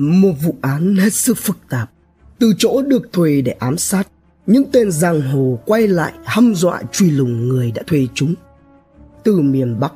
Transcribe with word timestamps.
Một 0.00 0.32
vụ 0.42 0.56
án 0.60 0.96
hết 0.96 1.12
sức 1.12 1.38
phức 1.38 1.56
tạp. 1.68 1.90
Từ 2.38 2.52
chỗ 2.58 2.82
được 2.82 3.12
thuê 3.12 3.40
để 3.40 3.52
ám 3.52 3.78
sát, 3.78 4.08
những 4.46 4.64
tên 4.72 4.90
giang 4.90 5.20
hồ 5.20 5.58
quay 5.66 5.88
lại 5.88 6.12
hăm 6.24 6.54
dọa 6.54 6.82
truy 6.92 7.10
lùng 7.10 7.48
người 7.48 7.72
đã 7.74 7.82
thuê 7.86 8.06
chúng. 8.14 8.34
Từ 9.24 9.40
miền 9.40 9.80
Bắc, 9.80 9.92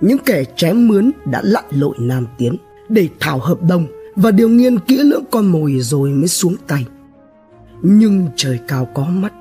những 0.00 0.18
kẻ 0.18 0.44
chém 0.56 0.88
mướn 0.88 1.10
đã 1.26 1.40
lặn 1.44 1.64
lội 1.70 1.94
Nam 1.98 2.26
Tiến 2.38 2.56
để 2.88 3.08
thảo 3.20 3.38
hợp 3.38 3.62
đồng 3.62 3.86
và 4.16 4.30
điều 4.30 4.48
nghiên 4.48 4.78
kỹ 4.78 4.96
lưỡng 4.96 5.24
con 5.30 5.46
mồi 5.46 5.78
rồi 5.80 6.10
mới 6.10 6.28
xuống 6.28 6.56
tay. 6.66 6.86
Nhưng 7.82 8.28
trời 8.36 8.58
cao 8.68 8.88
có 8.94 9.04
mắt, 9.04 9.32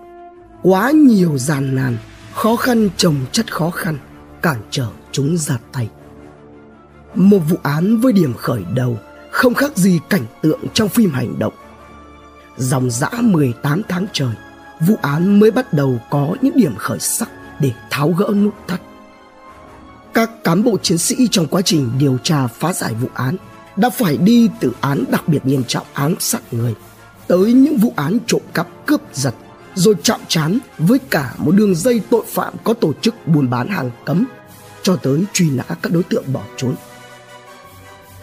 quá 0.63 0.91
nhiều 0.91 1.37
gian 1.37 1.75
nan, 1.75 1.97
khó 2.33 2.55
khăn 2.55 2.89
chồng 2.97 3.15
chất 3.31 3.53
khó 3.53 3.69
khăn, 3.69 3.97
cản 4.41 4.57
trở 4.69 4.87
chúng 5.11 5.37
ra 5.37 5.59
tay. 5.71 5.89
Một 7.15 7.39
vụ 7.49 7.57
án 7.63 7.97
với 7.97 8.13
điểm 8.13 8.33
khởi 8.33 8.63
đầu 8.75 8.97
không 9.37 9.53
khác 9.53 9.77
gì 9.77 9.99
cảnh 10.09 10.25
tượng 10.41 10.59
trong 10.73 10.89
phim 10.89 11.11
hành 11.11 11.39
động. 11.39 11.53
Dòng 12.57 12.91
dã 12.91 13.09
18 13.21 13.81
tháng 13.89 14.05
trời, 14.13 14.33
vụ 14.79 14.95
án 15.01 15.39
mới 15.39 15.51
bắt 15.51 15.73
đầu 15.73 15.99
có 16.09 16.35
những 16.41 16.55
điểm 16.55 16.75
khởi 16.77 16.99
sắc 16.99 17.29
để 17.59 17.71
tháo 17.89 18.09
gỡ 18.11 18.33
nút 18.35 18.53
thắt. 18.67 18.81
Các 20.13 20.43
cán 20.43 20.63
bộ 20.63 20.77
chiến 20.77 20.97
sĩ 20.97 21.27
trong 21.31 21.47
quá 21.47 21.61
trình 21.61 21.91
điều 21.99 22.17
tra 22.23 22.47
phá 22.47 22.73
giải 22.73 22.93
vụ 22.93 23.07
án 23.13 23.37
đã 23.75 23.89
phải 23.89 24.17
đi 24.17 24.49
từ 24.59 24.71
án 24.81 25.03
đặc 25.11 25.27
biệt 25.27 25.45
nghiêm 25.45 25.63
trọng 25.63 25.85
án 25.93 26.15
sát 26.19 26.41
người 26.51 26.75
tới 27.27 27.53
những 27.53 27.77
vụ 27.77 27.93
án 27.95 28.17
trộm 28.27 28.41
cắp 28.53 28.67
cướp 28.85 29.01
giật 29.13 29.35
rồi 29.75 29.95
chạm 30.03 30.19
trán 30.27 30.59
với 30.77 30.99
cả 30.99 31.33
một 31.37 31.51
đường 31.51 31.75
dây 31.75 32.01
tội 32.09 32.23
phạm 32.27 32.53
có 32.63 32.73
tổ 32.73 32.93
chức 33.01 33.27
buôn 33.27 33.49
bán 33.49 33.67
hàng 33.67 33.91
cấm 34.05 34.25
cho 34.81 34.95
tới 34.95 35.23
truy 35.33 35.49
nã 35.49 35.63
các 35.81 35.91
đối 35.91 36.03
tượng 36.03 36.33
bỏ 36.33 36.41
trốn. 36.57 36.75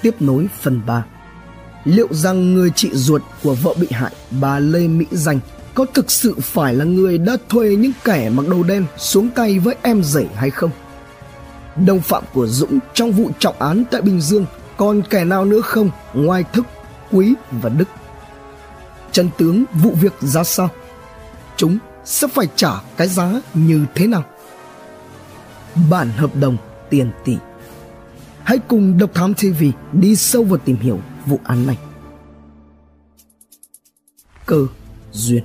Tiếp 0.05 0.23
nối 0.23 0.49
phần 0.61 0.81
3 0.87 1.05
Liệu 1.85 2.09
rằng 2.11 2.55
người 2.55 2.71
chị 2.77 2.91
ruột 2.93 3.23
của 3.43 3.55
vợ 3.55 3.75
bị 3.81 3.87
hại 3.91 4.13
bà 4.31 4.59
Lê 4.59 4.89
Mỹ 4.89 5.07
Danh 5.11 5.41
có 5.75 5.87
thực 5.95 6.11
sự 6.11 6.35
phải 6.41 6.75
là 6.75 6.85
người 6.85 7.19
đã 7.19 7.37
thuê 7.49 7.77
những 7.77 7.93
kẻ 8.05 8.31
mặc 8.31 8.49
đồ 8.49 8.63
đen 8.63 8.87
xuống 8.97 9.29
tay 9.31 9.59
với 9.59 9.75
em 9.83 10.03
rể 10.03 10.27
hay 10.35 10.51
không? 10.51 10.71
Đồng 11.87 12.01
phạm 12.01 12.25
của 12.35 12.47
Dũng 12.47 12.79
trong 12.95 13.13
vụ 13.13 13.31
trọng 13.39 13.59
án 13.59 13.85
tại 13.91 14.03
Bình 14.03 14.21
Dương 14.21 14.47
còn 14.77 15.03
kẻ 15.11 15.25
nào 15.25 15.45
nữa 15.45 15.61
không 15.61 15.91
ngoài 16.15 16.45
Thức, 16.53 16.67
Quý 17.11 17.35
và 17.51 17.69
Đức? 17.69 17.89
Chân 19.13 19.29
tướng 19.39 19.65
vụ 19.83 19.91
việc 20.01 20.13
ra 20.21 20.45
sao? 20.45 20.69
Chúng 21.57 21.79
sẽ 22.05 22.29
phải 22.29 22.47
trả 22.57 22.71
cái 22.97 23.09
giá 23.09 23.33
như 23.55 23.85
thế 23.95 24.07
nào? 24.07 24.25
Bản 25.91 26.11
hợp 26.11 26.37
đồng 26.37 26.57
tiền 26.91 27.11
tỷ 27.25 27.37
Hãy 28.45 28.59
cùng 28.59 28.99
Độc 28.99 29.15
Thám 29.15 29.35
TV 29.35 29.65
đi 29.93 30.17
sâu 30.17 30.45
vào 30.45 30.59
tìm 30.59 30.77
hiểu 30.77 31.01
vụ 31.27 31.41
án 31.45 31.67
này. 31.67 31.79
Cơ 34.47 34.67
duyên 35.13 35.45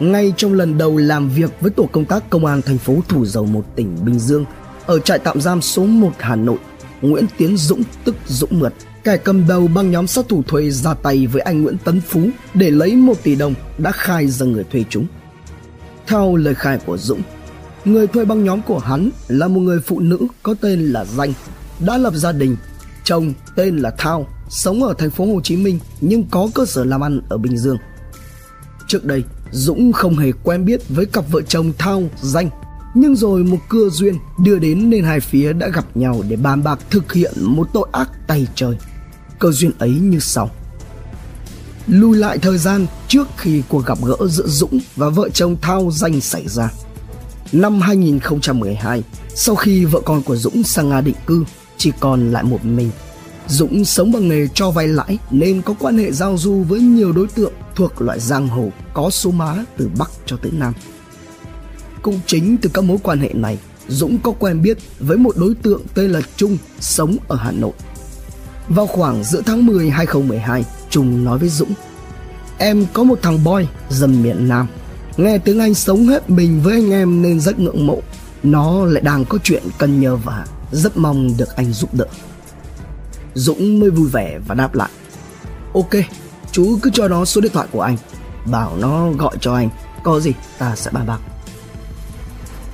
ngay 0.00 0.32
trong 0.36 0.52
lần 0.52 0.78
đầu 0.78 0.96
làm 0.96 1.28
việc 1.28 1.50
với 1.60 1.70
tổ 1.70 1.88
công 1.92 2.04
tác 2.04 2.30
công 2.30 2.46
an 2.46 2.62
thành 2.62 2.78
phố 2.78 2.96
Thủ 3.08 3.26
Dầu 3.26 3.44
một 3.44 3.76
tỉnh 3.76 4.04
Bình 4.04 4.18
Dương 4.18 4.44
ở 4.86 4.98
trại 4.98 5.18
tạm 5.18 5.40
giam 5.40 5.62
số 5.62 5.84
1 5.84 6.10
Hà 6.18 6.36
Nội, 6.36 6.58
Nguyễn 7.02 7.26
Tiến 7.36 7.56
Dũng 7.56 7.82
tức 8.04 8.16
Dũng 8.26 8.58
Mượt, 8.60 8.72
kẻ 9.04 9.16
cầm 9.16 9.48
đầu 9.48 9.68
băng 9.74 9.90
nhóm 9.90 10.06
sát 10.06 10.28
thủ 10.28 10.42
thuê 10.42 10.70
ra 10.70 10.94
tay 10.94 11.26
với 11.26 11.42
anh 11.42 11.62
Nguyễn 11.62 11.76
Tấn 11.84 12.00
Phú 12.00 12.28
để 12.54 12.70
lấy 12.70 12.96
1 12.96 13.22
tỷ 13.22 13.34
đồng 13.34 13.54
đã 13.78 13.92
khai 13.92 14.26
ra 14.26 14.46
người 14.46 14.64
thuê 14.64 14.84
chúng. 14.90 15.06
Theo 16.06 16.36
lời 16.36 16.54
khai 16.54 16.78
của 16.86 16.98
Dũng, 16.98 17.22
người 17.84 18.06
thuê 18.06 18.24
băng 18.24 18.44
nhóm 18.44 18.62
của 18.62 18.78
hắn 18.78 19.10
là 19.28 19.48
một 19.48 19.60
người 19.60 19.80
phụ 19.80 20.00
nữ 20.00 20.18
có 20.42 20.54
tên 20.60 20.80
là 20.80 21.04
Danh, 21.04 21.32
đã 21.86 21.98
lập 21.98 22.14
gia 22.16 22.32
đình, 22.32 22.56
chồng 23.04 23.32
tên 23.56 23.76
là 23.76 23.90
Thao, 23.98 24.26
sống 24.48 24.82
ở 24.82 24.94
thành 24.98 25.10
phố 25.10 25.26
Hồ 25.26 25.40
Chí 25.44 25.56
Minh 25.56 25.78
nhưng 26.00 26.24
có 26.30 26.48
cơ 26.54 26.66
sở 26.66 26.84
làm 26.84 27.04
ăn 27.04 27.20
ở 27.28 27.38
Bình 27.38 27.58
Dương. 27.58 27.78
Trước 28.86 29.04
đây, 29.04 29.24
Dũng 29.50 29.92
không 29.92 30.16
hề 30.16 30.32
quen 30.42 30.64
biết 30.64 30.88
với 30.88 31.06
cặp 31.06 31.30
vợ 31.30 31.42
chồng 31.42 31.72
Thao, 31.78 32.02
Danh 32.22 32.50
nhưng 32.94 33.16
rồi 33.16 33.44
một 33.44 33.58
cưa 33.68 33.88
duyên 33.88 34.14
đưa 34.38 34.58
đến 34.58 34.90
nên 34.90 35.04
hai 35.04 35.20
phía 35.20 35.52
đã 35.52 35.68
gặp 35.68 35.84
nhau 35.94 36.22
để 36.28 36.36
bàn 36.36 36.62
bạc 36.62 36.78
thực 36.90 37.12
hiện 37.12 37.32
một 37.36 37.68
tội 37.72 37.88
ác 37.92 38.10
tay 38.26 38.46
trời. 38.54 38.76
Cơ 39.38 39.50
duyên 39.50 39.70
ấy 39.78 39.90
như 39.90 40.18
sau. 40.20 40.50
Lùi 41.86 42.16
lại 42.16 42.38
thời 42.38 42.58
gian 42.58 42.86
trước 43.08 43.28
khi 43.36 43.62
cuộc 43.68 43.86
gặp 43.86 43.98
gỡ 44.04 44.16
giữa 44.26 44.46
Dũng 44.46 44.78
và 44.96 45.08
vợ 45.08 45.28
chồng 45.28 45.56
Thao 45.62 45.90
danh 45.92 46.20
xảy 46.20 46.48
ra. 46.48 46.70
Năm 47.52 47.80
2012, 47.80 49.02
sau 49.28 49.54
khi 49.54 49.84
vợ 49.84 50.00
con 50.04 50.22
của 50.22 50.36
Dũng 50.36 50.62
sang 50.62 50.88
Nga 50.88 51.00
định 51.00 51.14
cư, 51.26 51.44
chỉ 51.76 51.92
còn 52.00 52.32
lại 52.32 52.42
một 52.42 52.64
mình. 52.64 52.90
Dũng 53.46 53.84
sống 53.84 54.12
bằng 54.12 54.28
nghề 54.28 54.48
cho 54.54 54.70
vay 54.70 54.88
lãi 54.88 55.18
nên 55.30 55.62
có 55.62 55.74
quan 55.78 55.98
hệ 55.98 56.12
giao 56.12 56.38
du 56.38 56.62
với 56.62 56.80
nhiều 56.80 57.12
đối 57.12 57.26
tượng 57.26 57.52
thuộc 57.74 58.02
loại 58.02 58.20
giang 58.20 58.48
hồ 58.48 58.70
có 58.94 59.10
số 59.10 59.30
má 59.30 59.64
từ 59.76 59.90
Bắc 59.98 60.10
cho 60.26 60.36
tới 60.36 60.52
Nam. 60.54 60.72
Cũng 62.02 62.20
chính 62.26 62.56
từ 62.56 62.70
các 62.74 62.84
mối 62.84 62.98
quan 63.02 63.20
hệ 63.20 63.30
này, 63.34 63.58
Dũng 63.88 64.18
có 64.18 64.32
quen 64.38 64.62
biết 64.62 64.78
với 64.98 65.16
một 65.16 65.36
đối 65.36 65.54
tượng 65.54 65.82
tên 65.94 66.10
là 66.10 66.20
Trung 66.36 66.58
sống 66.80 67.16
ở 67.28 67.36
Hà 67.36 67.50
Nội. 67.50 67.72
Vào 68.68 68.86
khoảng 68.86 69.24
giữa 69.24 69.42
tháng 69.46 69.66
10 69.66 69.90
2012, 69.90 70.64
Trung 70.90 71.24
nói 71.24 71.38
với 71.38 71.48
Dũng 71.48 71.72
Em 72.58 72.86
có 72.92 73.04
một 73.04 73.18
thằng 73.22 73.44
boy 73.44 73.66
dầm 73.90 74.22
miền 74.22 74.48
Nam 74.48 74.66
Nghe 75.18 75.38
tiếng 75.38 75.58
Anh 75.58 75.74
sống 75.74 76.06
hết 76.06 76.30
mình 76.30 76.60
với 76.62 76.74
anh 76.74 76.90
em 76.90 77.22
nên 77.22 77.40
rất 77.40 77.58
ngưỡng 77.58 77.86
mộ. 77.86 78.02
Nó 78.42 78.84
lại 78.84 79.02
đang 79.02 79.24
có 79.24 79.38
chuyện 79.44 79.62
cần 79.78 80.00
nhờ 80.00 80.16
vả. 80.16 80.46
Rất 80.72 80.96
mong 80.96 81.36
được 81.36 81.56
anh 81.56 81.72
giúp 81.72 81.94
đỡ. 81.94 82.06
Dũng 83.34 83.80
mới 83.80 83.90
vui 83.90 84.08
vẻ 84.08 84.38
và 84.46 84.54
đáp 84.54 84.74
lại. 84.74 84.90
Ok, 85.74 85.90
chú 86.52 86.78
cứ 86.82 86.90
cho 86.92 87.08
nó 87.08 87.24
số 87.24 87.40
điện 87.40 87.52
thoại 87.54 87.68
của 87.72 87.80
anh. 87.80 87.96
Bảo 88.44 88.76
nó 88.76 89.10
gọi 89.10 89.36
cho 89.40 89.54
anh. 89.54 89.68
Có 90.04 90.20
gì 90.20 90.32
ta 90.58 90.76
sẽ 90.76 90.90
bàn 90.90 91.06
bạc. 91.06 91.20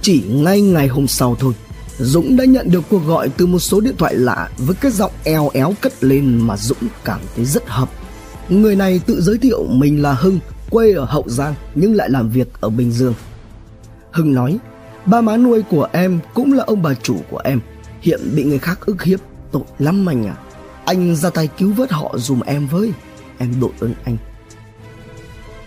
Chỉ 0.03 0.25
ngay 0.28 0.60
ngày 0.60 0.88
hôm 0.88 1.06
sau 1.06 1.37
thôi, 1.41 1.53
Dũng 1.99 2.37
đã 2.37 2.44
nhận 2.44 2.71
được 2.71 2.84
cuộc 2.91 3.06
gọi 3.06 3.28
từ 3.28 3.47
một 3.47 3.59
số 3.59 3.81
điện 3.81 3.94
thoại 3.99 4.15
lạ 4.15 4.49
với 4.59 4.75
cái 4.75 4.93
giọng 4.93 5.12
eo 5.25 5.50
éo 5.54 5.75
cất 5.81 6.04
lên 6.04 6.38
mà 6.38 6.56
Dũng 6.56 6.88
cảm 7.04 7.21
thấy 7.37 7.44
rất 7.44 7.69
hợp. 7.69 7.91
Người 8.49 8.77
này 8.77 9.00
tự 9.06 9.22
giới 9.22 9.38
thiệu 9.38 9.65
mình 9.69 10.03
là 10.03 10.12
Hưng, 10.12 10.38
quê 10.71 10.93
ở 10.93 11.05
Hậu 11.05 11.25
Giang 11.27 11.55
nhưng 11.75 11.95
lại 11.95 12.11
làm 12.11 12.31
việc 12.31 12.49
ở 12.61 12.71
Bình 12.71 12.93
Dương. 12.93 13.15
Hưng 14.11 14.35
nói, 14.35 14.59
ba 15.07 15.21
má 15.21 15.37
nuôi 15.37 15.63
của 15.63 15.89
em 15.93 16.21
cũng 16.35 16.53
là 16.53 16.65
ông 16.65 16.83
bà 16.83 16.95
chủ 16.95 17.17
của 17.31 17.41
em, 17.45 17.61
hiện 18.01 18.21
bị 18.35 18.45
người 18.45 18.59
khác 18.59 18.81
ức 18.87 19.03
hiếp, 19.03 19.21
tội 19.53 19.63
lắm 19.79 20.09
anh 20.09 20.27
à. 20.27 20.37
Anh 20.85 21.17
ra 21.17 21.31
tay 21.31 21.49
cứu 21.59 21.73
vớt 21.73 21.93
họ 21.93 22.15
dùm 22.19 22.41
em 22.41 22.67
với, 22.67 22.93
em 23.39 23.61
đội 23.61 23.71
ơn 23.81 23.95
anh. 24.05 24.17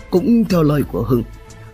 Cũng 0.09 0.45
theo 0.45 0.63
lời 0.63 0.83
của 0.91 1.03
Hưng, 1.03 1.23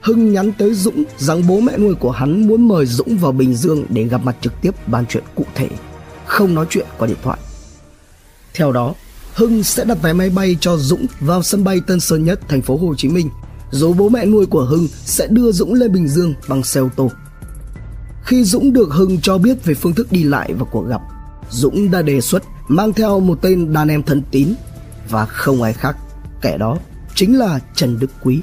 Hưng 0.02 0.34
nhắn 0.34 0.52
tới 0.58 0.74
Dũng 0.74 1.04
rằng 1.18 1.48
bố 1.48 1.60
mẹ 1.60 1.78
nuôi 1.78 1.96
của 1.96 2.12
hắn 2.12 2.48
muốn 2.48 2.68
mời 2.68 2.86
Dũng 2.86 3.18
vào 3.18 3.32
Bình 3.32 3.56
Dương 3.56 3.86
để 3.90 4.04
gặp 4.04 4.22
mặt 4.24 4.36
trực 4.42 4.62
tiếp 4.62 4.88
bàn 4.88 5.06
chuyện 5.10 5.24
cụ 5.36 5.46
thể, 5.56 5.70
không 6.26 6.54
nói 6.54 6.66
chuyện 6.70 6.86
qua 6.98 7.08
điện 7.08 7.18
thoại. 7.24 7.40
Theo 8.54 8.72
đó, 8.72 8.94
Hưng 9.34 9.64
sẽ 9.64 9.86
đặt 9.86 10.02
vé 10.02 10.14
máy 10.14 10.30
bay 10.30 10.58
cho 10.60 10.78
Dũng 10.78 11.06
vào 11.20 11.44
sân 11.44 11.64
bay 11.64 11.82
Tân 11.88 12.00
Sơn 12.00 12.24
Nhất, 12.24 12.40
thành 12.48 12.62
phố 12.62 12.78
Hồ 12.78 12.96
Chí 12.98 13.08
Minh, 13.08 13.30
rồi 13.72 13.94
bố 13.94 14.10
mẹ 14.10 14.26
nuôi 14.26 14.46
của 14.46 14.66
Hưng 14.66 14.88
sẽ 15.06 15.28
đưa 15.28 15.52
Dũng 15.52 15.74
lên 15.74 15.92
Bình 15.92 16.08
Dương 16.08 16.34
bằng 16.48 16.64
xe 16.64 16.82
ô 16.82 16.90
tô. 16.96 17.12
Khi 18.24 18.44
Dũng 18.44 18.74
được 18.74 18.90
Hưng 18.92 19.22
cho 19.22 19.38
biết 19.38 19.66
về 19.66 19.74
phương 19.74 19.94
thức 19.94 20.12
đi 20.12 20.24
lại 20.24 20.54
và 20.54 20.66
cuộc 20.72 20.88
gặp, 20.90 21.02
Dũng 21.50 21.92
đã 21.92 22.02
đề 22.02 22.22
xuất 22.22 22.44
mang 22.68 22.94
theo 22.94 23.20
một 23.20 23.40
tên 23.42 23.74
đàn 23.74 23.88
em 23.88 24.04
thân 24.04 24.22
tín 24.32 24.54
và 25.10 25.26
không 25.26 25.62
ai 25.62 25.74
khác, 25.74 25.98
kẻ 26.42 26.58
đó 26.58 26.78
chính 27.16 27.40
là 27.40 27.60
Trần 27.76 28.00
Đức 28.00 28.12
Quý. 28.24 28.42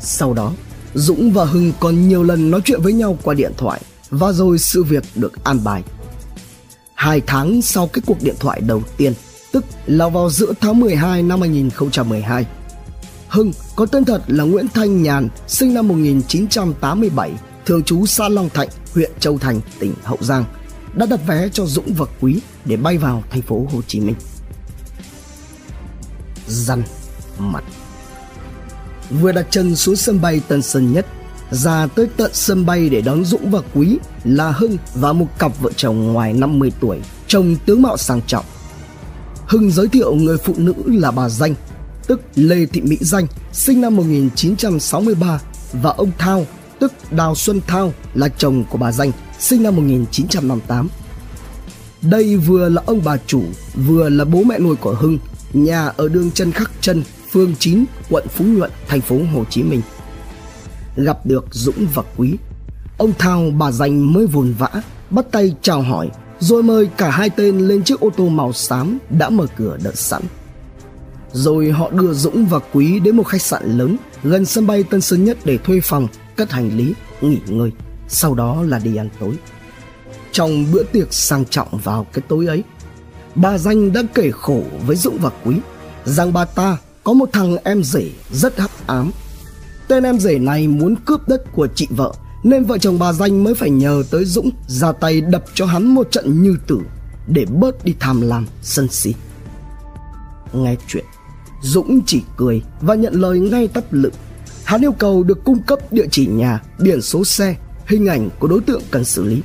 Sau 0.00 0.34
đó, 0.34 0.52
Dũng 0.94 1.32
và 1.32 1.44
Hưng 1.44 1.72
còn 1.80 2.08
nhiều 2.08 2.22
lần 2.22 2.50
nói 2.50 2.60
chuyện 2.64 2.82
với 2.82 2.92
nhau 2.92 3.18
qua 3.22 3.34
điện 3.34 3.52
thoại 3.56 3.80
và 4.10 4.32
rồi 4.32 4.58
sự 4.58 4.82
việc 4.82 5.04
được 5.14 5.44
an 5.44 5.58
bài. 5.64 5.82
Hai 6.94 7.20
tháng 7.26 7.62
sau 7.62 7.86
cái 7.86 8.02
cuộc 8.06 8.22
điện 8.22 8.34
thoại 8.40 8.60
đầu 8.60 8.82
tiên, 8.96 9.12
tức 9.54 9.64
là 9.86 10.08
vào 10.08 10.30
giữa 10.30 10.52
tháng 10.60 10.80
12 10.80 11.22
năm 11.22 11.40
2012, 11.40 12.46
Hưng 13.28 13.52
có 13.76 13.86
tên 13.86 14.04
thật 14.04 14.22
là 14.26 14.44
Nguyễn 14.44 14.66
Thanh 14.74 15.02
Nhàn, 15.02 15.28
sinh 15.46 15.74
năm 15.74 15.88
1987, 15.88 17.32
thường 17.66 17.82
trú 17.82 18.06
xã 18.06 18.28
Long 18.28 18.48
Thạnh, 18.48 18.68
huyện 18.94 19.10
Châu 19.20 19.38
Thành, 19.38 19.60
tỉnh 19.78 19.94
Hậu 20.02 20.18
Giang, 20.20 20.44
đã 20.94 21.06
đặt 21.06 21.20
vé 21.26 21.48
cho 21.52 21.66
Dũng 21.66 21.94
và 21.94 22.06
Quý 22.20 22.40
để 22.64 22.76
bay 22.76 22.98
vào 22.98 23.22
thành 23.30 23.42
phố 23.42 23.66
Hồ 23.72 23.82
Chí 23.86 24.00
Minh. 24.00 24.14
Răn 26.46 26.82
mặt 27.38 27.64
vừa 29.10 29.32
đặt 29.32 29.46
chân 29.50 29.76
xuống 29.76 29.96
sân 29.96 30.20
bay 30.20 30.40
Tân 30.48 30.62
Sơn 30.62 30.92
Nhất, 30.92 31.06
ra 31.50 31.86
tới 31.86 32.08
tận 32.16 32.30
sân 32.34 32.66
bay 32.66 32.88
để 32.88 33.00
đón 33.00 33.24
Dũng 33.24 33.50
và 33.50 33.60
Quý 33.74 33.98
là 34.24 34.50
Hưng 34.50 34.76
và 34.94 35.12
một 35.12 35.26
cặp 35.38 35.60
vợ 35.60 35.70
chồng 35.76 36.12
ngoài 36.12 36.32
50 36.32 36.72
tuổi, 36.80 37.00
chồng 37.28 37.56
tướng 37.66 37.82
mạo 37.82 37.96
sang 37.96 38.20
trọng. 38.26 38.44
Hưng 39.46 39.70
giới 39.70 39.88
thiệu 39.88 40.14
người 40.14 40.38
phụ 40.38 40.54
nữ 40.56 40.74
là 40.86 41.10
bà 41.10 41.28
Danh, 41.28 41.54
tức 42.06 42.20
Lê 42.34 42.66
Thị 42.66 42.80
Mỹ 42.80 42.96
Danh, 43.00 43.26
sinh 43.52 43.80
năm 43.80 43.96
1963 43.96 45.40
và 45.72 45.90
ông 45.90 46.10
Thao, 46.18 46.46
tức 46.78 46.92
Đào 47.10 47.34
Xuân 47.34 47.60
Thao 47.66 47.92
là 48.14 48.28
chồng 48.28 48.64
của 48.70 48.78
bà 48.78 48.92
Danh, 48.92 49.12
sinh 49.38 49.62
năm 49.62 49.76
1958. 49.76 50.88
Đây 52.02 52.36
vừa 52.36 52.68
là 52.68 52.82
ông 52.86 53.00
bà 53.04 53.16
chủ, 53.26 53.42
vừa 53.86 54.08
là 54.08 54.24
bố 54.24 54.42
mẹ 54.42 54.58
nuôi 54.58 54.76
của 54.76 54.94
Hưng, 54.94 55.18
nhà 55.52 55.86
ở 55.86 56.08
đường 56.08 56.30
Trần 56.30 56.52
Khắc 56.52 56.70
Trân, 56.80 57.02
phường 57.30 57.54
9, 57.58 57.84
quận 58.10 58.28
Phú 58.28 58.44
Nhuận, 58.44 58.70
thành 58.88 59.00
phố 59.00 59.18
Hồ 59.34 59.44
Chí 59.50 59.62
Minh. 59.62 59.82
Gặp 60.96 61.26
được 61.26 61.44
Dũng 61.50 61.86
và 61.94 62.02
Quý, 62.16 62.34
ông 62.98 63.12
Thao 63.18 63.50
bà 63.58 63.70
Danh 63.70 64.12
mới 64.12 64.26
vồn 64.26 64.54
vã, 64.58 64.68
bắt 65.10 65.26
tay 65.32 65.54
chào 65.62 65.82
hỏi, 65.82 66.10
rồi 66.44 66.62
mời 66.62 66.88
cả 66.96 67.10
hai 67.10 67.30
tên 67.30 67.58
lên 67.58 67.84
chiếc 67.84 68.00
ô 68.00 68.10
tô 68.16 68.28
màu 68.28 68.52
xám 68.52 68.98
đã 69.10 69.30
mở 69.30 69.46
cửa 69.56 69.76
đợi 69.82 69.94
sẵn. 69.96 70.22
Rồi 71.32 71.70
họ 71.70 71.90
đưa 71.90 72.12
Dũng 72.12 72.46
và 72.46 72.58
Quý 72.72 73.00
đến 73.00 73.16
một 73.16 73.22
khách 73.22 73.42
sạn 73.42 73.78
lớn 73.78 73.96
gần 74.22 74.44
sân 74.44 74.66
bay 74.66 74.82
Tân 74.82 75.00
Sơn 75.00 75.24
Nhất 75.24 75.38
để 75.44 75.58
thuê 75.58 75.80
phòng, 75.80 76.08
cất 76.36 76.50
hành 76.50 76.76
lý, 76.76 76.94
nghỉ 77.20 77.38
ngơi. 77.46 77.70
Sau 78.08 78.34
đó 78.34 78.62
là 78.62 78.78
đi 78.78 78.96
ăn 78.96 79.08
tối. 79.20 79.34
Trong 80.32 80.72
bữa 80.72 80.82
tiệc 80.82 81.14
sang 81.14 81.44
trọng 81.44 81.78
vào 81.84 82.06
cái 82.12 82.22
tối 82.28 82.46
ấy, 82.46 82.62
bà 83.34 83.58
Danh 83.58 83.92
đã 83.92 84.02
kể 84.14 84.30
khổ 84.30 84.62
với 84.86 84.96
Dũng 84.96 85.18
và 85.18 85.30
Quý 85.44 85.56
rằng 86.04 86.32
bà 86.32 86.44
ta 86.44 86.76
có 87.04 87.12
một 87.12 87.28
thằng 87.32 87.56
em 87.64 87.82
rể 87.82 88.10
rất 88.32 88.58
hắc 88.58 88.86
ám. 88.86 89.10
Tên 89.88 90.02
em 90.02 90.18
rể 90.18 90.38
này 90.38 90.68
muốn 90.68 90.96
cướp 90.96 91.28
đất 91.28 91.52
của 91.52 91.68
chị 91.74 91.88
vợ 91.90 92.12
nên 92.44 92.64
vợ 92.64 92.78
chồng 92.78 92.98
bà 92.98 93.12
Danh 93.12 93.44
mới 93.44 93.54
phải 93.54 93.70
nhờ 93.70 94.02
tới 94.10 94.24
Dũng 94.24 94.50
ra 94.66 94.92
tay 94.92 95.20
đập 95.20 95.44
cho 95.54 95.66
hắn 95.66 95.94
một 95.94 96.10
trận 96.10 96.42
như 96.42 96.56
tử 96.66 96.80
để 97.26 97.44
bớt 97.44 97.84
đi 97.84 97.94
tham 98.00 98.20
lam 98.20 98.46
sân 98.62 98.88
si. 98.88 99.14
Nghe 100.52 100.76
chuyện, 100.88 101.04
Dũng 101.62 102.00
chỉ 102.06 102.22
cười 102.36 102.62
và 102.80 102.94
nhận 102.94 103.14
lời 103.14 103.40
ngay 103.40 103.68
tấp 103.68 103.84
lự. 103.90 104.10
Hắn 104.64 104.84
yêu 104.84 104.92
cầu 104.92 105.22
được 105.22 105.44
cung 105.44 105.62
cấp 105.62 105.92
địa 105.92 106.06
chỉ 106.10 106.26
nhà, 106.26 106.62
biển 106.78 107.02
số 107.02 107.24
xe, 107.24 107.56
hình 107.86 108.06
ảnh 108.06 108.30
của 108.38 108.48
đối 108.48 108.60
tượng 108.60 108.82
cần 108.90 109.04
xử 109.04 109.24
lý. 109.24 109.42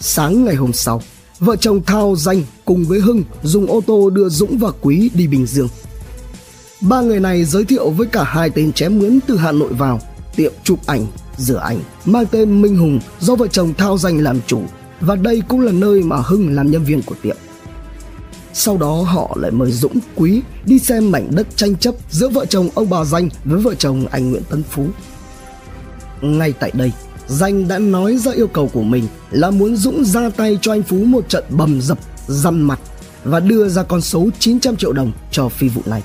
Sáng 0.00 0.44
ngày 0.44 0.54
hôm 0.54 0.72
sau, 0.72 1.02
vợ 1.38 1.56
chồng 1.56 1.82
Thao 1.82 2.16
Danh 2.16 2.42
cùng 2.64 2.84
với 2.84 3.00
Hưng 3.00 3.22
dùng 3.42 3.66
ô 3.66 3.80
tô 3.86 4.10
đưa 4.10 4.28
Dũng 4.28 4.58
và 4.58 4.70
Quý 4.80 5.10
đi 5.14 5.26
Bình 5.26 5.46
Dương. 5.46 5.68
Ba 6.80 7.00
người 7.00 7.20
này 7.20 7.44
giới 7.44 7.64
thiệu 7.64 7.90
với 7.90 8.06
cả 8.06 8.24
hai 8.24 8.50
tên 8.50 8.72
chém 8.72 8.98
mướn 8.98 9.20
từ 9.26 9.36
Hà 9.36 9.52
Nội 9.52 9.72
vào 9.72 10.00
tiệm 10.36 10.52
chụp 10.64 10.78
ảnh, 10.86 11.06
rửa 11.36 11.58
ảnh 11.58 11.80
mang 12.04 12.26
tên 12.26 12.62
Minh 12.62 12.76
Hùng 12.76 13.00
do 13.20 13.34
vợ 13.34 13.46
chồng 13.46 13.74
Thao 13.74 13.98
Danh 13.98 14.18
làm 14.18 14.40
chủ 14.46 14.62
và 15.00 15.16
đây 15.16 15.42
cũng 15.48 15.60
là 15.60 15.72
nơi 15.72 16.02
mà 16.02 16.16
Hưng 16.16 16.54
làm 16.54 16.70
nhân 16.70 16.84
viên 16.84 17.02
của 17.02 17.14
tiệm. 17.22 17.36
Sau 18.52 18.76
đó 18.76 18.92
họ 18.92 19.36
lại 19.40 19.50
mời 19.50 19.72
Dũng 19.72 19.98
Quý 20.14 20.42
đi 20.64 20.78
xem 20.78 21.10
mảnh 21.10 21.28
đất 21.30 21.46
tranh 21.56 21.76
chấp 21.76 21.94
giữa 22.10 22.28
vợ 22.28 22.46
chồng 22.46 22.68
ông 22.74 22.90
bà 22.90 23.04
Danh 23.04 23.28
với 23.44 23.60
vợ 23.60 23.74
chồng 23.74 24.06
anh 24.10 24.30
Nguyễn 24.30 24.42
Tấn 24.50 24.62
Phú. 24.62 24.86
Ngay 26.20 26.52
tại 26.52 26.70
đây, 26.74 26.92
Danh 27.26 27.68
đã 27.68 27.78
nói 27.78 28.16
ra 28.16 28.32
yêu 28.32 28.46
cầu 28.46 28.70
của 28.72 28.82
mình 28.82 29.06
là 29.30 29.50
muốn 29.50 29.76
Dũng 29.76 30.04
ra 30.04 30.28
tay 30.28 30.58
cho 30.62 30.72
anh 30.72 30.82
Phú 30.82 30.96
một 30.96 31.28
trận 31.28 31.44
bầm 31.50 31.80
dập, 31.80 31.98
răm 32.26 32.66
mặt 32.66 32.80
và 33.24 33.40
đưa 33.40 33.68
ra 33.68 33.82
con 33.82 34.00
số 34.00 34.28
900 34.38 34.76
triệu 34.76 34.92
đồng 34.92 35.12
cho 35.30 35.48
phi 35.48 35.68
vụ 35.68 35.82
này. 35.86 36.02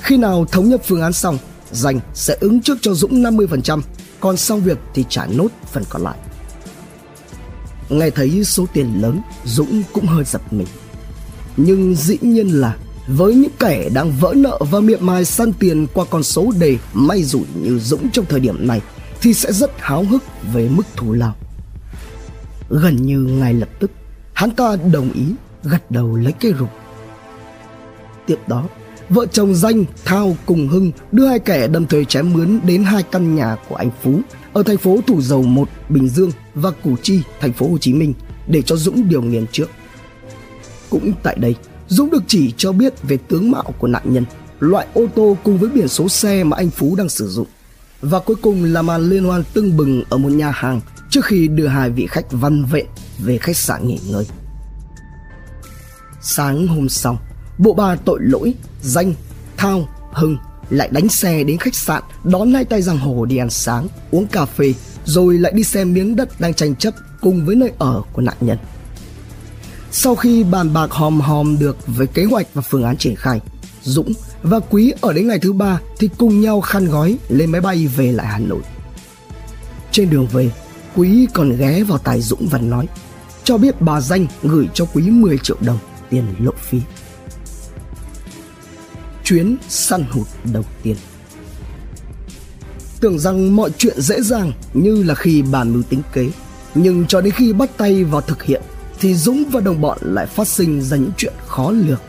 Khi 0.00 0.16
nào 0.16 0.46
thống 0.52 0.68
nhất 0.68 0.82
phương 0.84 1.02
án 1.02 1.12
xong, 1.12 1.38
Danh 1.72 2.00
sẽ 2.14 2.36
ứng 2.40 2.60
trước 2.60 2.78
cho 2.80 2.94
Dũng 2.94 3.22
50%, 3.22 3.80
còn 4.20 4.36
xong 4.36 4.60
việc 4.60 4.78
thì 4.94 5.04
trả 5.08 5.26
nốt 5.26 5.48
phần 5.72 5.84
còn 5.88 6.02
lại. 6.02 6.18
Nghe 7.88 8.10
thấy 8.10 8.44
số 8.44 8.66
tiền 8.72 9.02
lớn, 9.02 9.20
Dũng 9.44 9.82
cũng 9.92 10.06
hơi 10.06 10.24
giật 10.24 10.42
mình. 10.50 10.66
Nhưng 11.56 11.94
dĩ 11.94 12.18
nhiên 12.20 12.48
là 12.48 12.76
với 13.06 13.34
những 13.34 13.52
kẻ 13.58 13.88
đang 13.94 14.12
vỡ 14.20 14.34
nợ 14.36 14.58
và 14.70 14.80
miệng 14.80 15.06
mài 15.06 15.24
săn 15.24 15.52
tiền 15.52 15.86
qua 15.94 16.04
con 16.10 16.22
số 16.22 16.52
đề 16.58 16.78
may 16.94 17.22
rủi 17.22 17.44
như 17.62 17.78
Dũng 17.78 18.10
trong 18.10 18.24
thời 18.28 18.40
điểm 18.40 18.66
này 18.66 18.80
thì 19.20 19.34
sẽ 19.34 19.52
rất 19.52 19.70
háo 19.78 20.04
hức 20.04 20.22
về 20.52 20.68
mức 20.68 20.86
thù 20.96 21.12
lao. 21.12 21.36
Gần 22.68 22.96
như 22.96 23.18
ngay 23.18 23.54
lập 23.54 23.68
tức, 23.80 23.90
hắn 24.32 24.50
ta 24.50 24.76
đồng 24.92 25.12
ý 25.12 25.24
gật 25.64 25.90
đầu 25.90 26.16
lấy 26.16 26.32
cây 26.40 26.54
rục. 26.58 26.68
Tiếp 28.26 28.38
đó, 28.46 28.68
vợ 29.10 29.26
chồng 29.26 29.54
danh 29.54 29.84
Thao 30.04 30.36
cùng 30.46 30.68
Hưng 30.68 30.92
đưa 31.12 31.26
hai 31.26 31.38
kẻ 31.38 31.66
đâm 31.66 31.86
thuê 31.86 32.04
chém 32.04 32.32
mướn 32.32 32.60
đến 32.64 32.84
hai 32.84 33.02
căn 33.02 33.34
nhà 33.34 33.56
của 33.68 33.74
anh 33.74 33.90
Phú 34.02 34.20
ở 34.52 34.62
thành 34.62 34.76
phố 34.76 34.98
Thủ 35.06 35.22
Dầu 35.22 35.42
Một, 35.42 35.68
Bình 35.88 36.08
Dương 36.08 36.30
và 36.54 36.70
Củ 36.70 36.96
Chi, 37.02 37.22
thành 37.40 37.52
phố 37.52 37.68
Hồ 37.68 37.78
Chí 37.78 37.94
Minh 37.94 38.14
để 38.46 38.62
cho 38.62 38.76
Dũng 38.76 39.08
điều 39.08 39.22
nghiền 39.22 39.46
trước. 39.52 39.70
Cũng 40.90 41.12
tại 41.22 41.36
đây, 41.40 41.54
Dũng 41.88 42.10
được 42.10 42.22
chỉ 42.26 42.54
cho 42.56 42.72
biết 42.72 43.02
về 43.02 43.16
tướng 43.28 43.50
mạo 43.50 43.74
của 43.78 43.86
nạn 43.86 44.02
nhân, 44.04 44.24
loại 44.60 44.86
ô 44.94 45.06
tô 45.14 45.36
cùng 45.44 45.58
với 45.58 45.70
biển 45.70 45.88
số 45.88 46.08
xe 46.08 46.44
mà 46.44 46.56
anh 46.56 46.70
Phú 46.70 46.96
đang 46.96 47.08
sử 47.08 47.28
dụng. 47.28 47.46
Và 48.00 48.18
cuối 48.18 48.36
cùng 48.42 48.64
là 48.64 48.82
màn 48.82 49.10
liên 49.10 49.24
hoan 49.24 49.42
tưng 49.54 49.76
bừng 49.76 50.02
ở 50.10 50.18
một 50.18 50.28
nhà 50.28 50.50
hàng 50.50 50.80
trước 51.10 51.24
khi 51.24 51.48
đưa 51.48 51.66
hai 51.66 51.90
vị 51.90 52.06
khách 52.06 52.32
văn 52.32 52.64
vệ 52.64 52.84
về 53.18 53.38
khách 53.38 53.56
sạn 53.56 53.88
nghỉ 53.88 53.98
ngơi. 54.10 54.26
Sáng 56.22 56.66
hôm 56.66 56.88
sau, 56.88 57.18
bộ 57.60 57.74
ba 57.74 57.96
tội 57.96 58.18
lỗi, 58.22 58.54
danh, 58.82 59.14
thao, 59.56 59.88
hưng 60.12 60.36
lại 60.70 60.88
đánh 60.92 61.08
xe 61.08 61.44
đến 61.44 61.58
khách 61.58 61.74
sạn 61.74 62.02
đón 62.24 62.52
hai 62.52 62.64
tay 62.64 62.82
giang 62.82 62.98
hồ 62.98 63.24
đi 63.24 63.36
ăn 63.36 63.50
sáng, 63.50 63.88
uống 64.10 64.26
cà 64.26 64.44
phê 64.44 64.74
rồi 65.04 65.38
lại 65.38 65.52
đi 65.52 65.64
xem 65.64 65.92
miếng 65.92 66.16
đất 66.16 66.40
đang 66.40 66.54
tranh 66.54 66.74
chấp 66.74 66.94
cùng 67.20 67.46
với 67.46 67.56
nơi 67.56 67.72
ở 67.78 68.02
của 68.12 68.22
nạn 68.22 68.36
nhân. 68.40 68.58
Sau 69.90 70.14
khi 70.14 70.44
bàn 70.44 70.72
bạc 70.72 70.90
hòm 70.90 71.20
hòm 71.20 71.58
được 71.58 71.76
với 71.86 72.06
kế 72.06 72.24
hoạch 72.24 72.46
và 72.54 72.62
phương 72.62 72.84
án 72.84 72.96
triển 72.96 73.16
khai, 73.16 73.40
Dũng 73.82 74.12
và 74.42 74.60
Quý 74.70 74.92
ở 75.00 75.12
đến 75.12 75.28
ngày 75.28 75.38
thứ 75.38 75.52
ba 75.52 75.80
thì 75.98 76.08
cùng 76.18 76.40
nhau 76.40 76.60
khăn 76.60 76.86
gói 76.86 77.18
lên 77.28 77.52
máy 77.52 77.60
bay 77.60 77.86
về 77.86 78.12
lại 78.12 78.26
Hà 78.26 78.38
Nội. 78.38 78.60
Trên 79.92 80.10
đường 80.10 80.26
về, 80.32 80.50
Quý 80.96 81.26
còn 81.34 81.56
ghé 81.56 81.82
vào 81.82 81.98
tài 81.98 82.20
Dũng 82.20 82.48
và 82.50 82.58
nói 82.58 82.88
cho 83.44 83.58
biết 83.58 83.80
bà 83.80 84.00
Danh 84.00 84.26
gửi 84.42 84.68
cho 84.74 84.84
Quý 84.84 85.02
10 85.02 85.38
triệu 85.38 85.56
đồng 85.60 85.78
tiền 86.10 86.24
lộ 86.38 86.52
phí. 86.56 86.80
Chuyến 89.30 89.56
săn 89.68 90.04
hụt 90.10 90.26
đầu 90.52 90.64
tiên 90.82 90.96
Tưởng 93.00 93.18
rằng 93.18 93.56
mọi 93.56 93.70
chuyện 93.78 94.00
dễ 94.00 94.20
dàng 94.22 94.52
như 94.74 95.02
là 95.02 95.14
khi 95.14 95.42
bàn 95.42 95.72
mưu 95.72 95.82
tính 95.82 96.02
kế, 96.12 96.30
nhưng 96.74 97.06
cho 97.06 97.20
đến 97.20 97.32
khi 97.32 97.52
bắt 97.52 97.70
tay 97.76 98.04
vào 98.04 98.20
thực 98.20 98.42
hiện 98.42 98.62
thì 99.00 99.14
Dũng 99.14 99.44
và 99.52 99.60
đồng 99.60 99.80
bọn 99.80 99.98
lại 100.00 100.26
phát 100.26 100.48
sinh 100.48 100.82
ra 100.82 100.96
những 100.96 101.10
chuyện 101.16 101.32
khó 101.46 101.70
lường. 101.70 102.00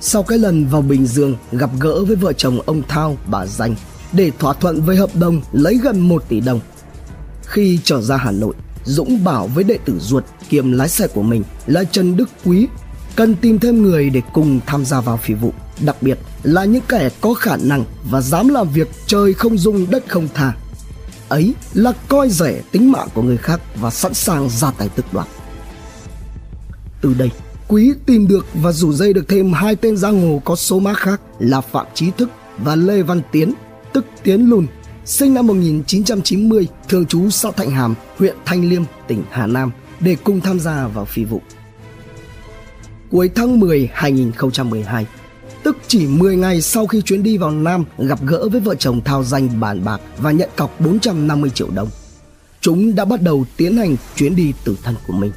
Sau 0.00 0.22
cái 0.22 0.38
lần 0.38 0.66
vào 0.66 0.82
Bình 0.82 1.06
Dương 1.06 1.36
gặp 1.52 1.70
gỡ 1.80 2.04
với 2.04 2.16
vợ 2.16 2.32
chồng 2.32 2.60
ông 2.66 2.82
Thao, 2.88 3.16
bà 3.26 3.46
Danh 3.46 3.74
để 4.12 4.30
thỏa 4.38 4.52
thuận 4.52 4.82
với 4.82 4.96
hợp 4.96 5.16
đồng 5.16 5.42
lấy 5.52 5.78
gần 5.82 6.00
1 6.00 6.24
tỷ 6.28 6.40
đồng. 6.40 6.60
Khi 7.44 7.78
trở 7.84 8.02
ra 8.02 8.16
Hà 8.16 8.30
Nội, 8.30 8.54
Dũng 8.84 9.24
bảo 9.24 9.46
với 9.46 9.64
đệ 9.64 9.78
tử 9.84 9.98
ruột 9.98 10.24
kiêm 10.48 10.72
lái 10.72 10.88
xe 10.88 11.06
của 11.06 11.22
mình 11.22 11.42
là 11.66 11.84
Trần 11.84 12.16
Đức 12.16 12.28
Quý 12.44 12.66
cần 13.16 13.34
tìm 13.34 13.58
thêm 13.58 13.82
người 13.82 14.10
để 14.10 14.22
cùng 14.32 14.60
tham 14.66 14.84
gia 14.84 15.00
vào 15.00 15.16
phi 15.16 15.34
vụ, 15.34 15.52
đặc 15.84 15.96
biệt 16.00 16.18
là 16.42 16.64
những 16.64 16.82
kẻ 16.88 17.08
có 17.20 17.34
khả 17.34 17.56
năng 17.56 17.84
và 18.10 18.20
dám 18.20 18.48
làm 18.48 18.68
việc 18.68 18.88
trời 19.06 19.32
không 19.34 19.58
dung 19.58 19.90
đất 19.90 20.04
không 20.08 20.28
tha. 20.34 20.52
Ấy 21.28 21.54
là 21.74 21.92
coi 22.08 22.30
rẻ 22.30 22.60
tính 22.72 22.92
mạng 22.92 23.08
của 23.14 23.22
người 23.22 23.36
khác 23.36 23.60
và 23.76 23.90
sẵn 23.90 24.14
sàng 24.14 24.48
ra 24.48 24.70
tay 24.70 24.88
tức 24.96 25.04
đoạt. 25.12 25.26
Từ 27.00 27.14
đây, 27.14 27.30
Quý 27.70 27.92
tìm 28.06 28.28
được 28.28 28.46
và 28.54 28.72
rủ 28.72 28.92
dây 28.92 29.12
được 29.12 29.28
thêm 29.28 29.52
hai 29.52 29.76
tên 29.76 29.96
giang 29.96 30.20
hồ 30.22 30.42
có 30.44 30.56
số 30.56 30.78
má 30.78 30.94
khác 30.94 31.20
là 31.38 31.60
Phạm 31.60 31.86
trí 31.94 32.10
Thức 32.18 32.30
và 32.58 32.76
Lê 32.76 33.02
Văn 33.02 33.22
Tiến, 33.32 33.54
tức 33.92 34.04
Tiến 34.22 34.50
Lùn, 34.50 34.66
sinh 35.04 35.34
năm 35.34 35.46
1990, 35.46 36.68
thường 36.88 37.06
trú 37.06 37.30
xã 37.30 37.50
Thạnh 37.50 37.70
Hàm, 37.70 37.94
huyện 38.18 38.36
Thanh 38.44 38.68
Liêm, 38.68 38.82
tỉnh 39.06 39.22
Hà 39.30 39.46
Nam 39.46 39.70
để 40.00 40.16
cùng 40.24 40.40
tham 40.40 40.60
gia 40.60 40.86
vào 40.86 41.04
phi 41.04 41.24
vụ. 41.24 41.40
Cuối 43.10 43.30
tháng 43.34 43.60
10 43.60 43.88
2012, 43.92 45.06
tức 45.62 45.76
chỉ 45.88 46.06
10 46.06 46.36
ngày 46.36 46.62
sau 46.62 46.86
khi 46.86 47.02
chuyến 47.02 47.22
đi 47.22 47.38
vào 47.38 47.50
Nam 47.50 47.84
gặp 47.98 48.18
gỡ 48.26 48.48
với 48.48 48.60
vợ 48.60 48.74
chồng 48.74 49.00
Thao 49.04 49.24
Danh 49.24 49.60
bàn 49.60 49.84
bạc 49.84 50.00
và 50.18 50.30
nhận 50.30 50.48
cọc 50.56 50.80
450 50.80 51.50
triệu 51.50 51.68
đồng, 51.74 51.88
chúng 52.60 52.94
đã 52.94 53.04
bắt 53.04 53.22
đầu 53.22 53.44
tiến 53.56 53.76
hành 53.76 53.96
chuyến 54.16 54.36
đi 54.36 54.52
tử 54.64 54.76
thân 54.82 54.94
của 55.06 55.12
mình. 55.12 55.32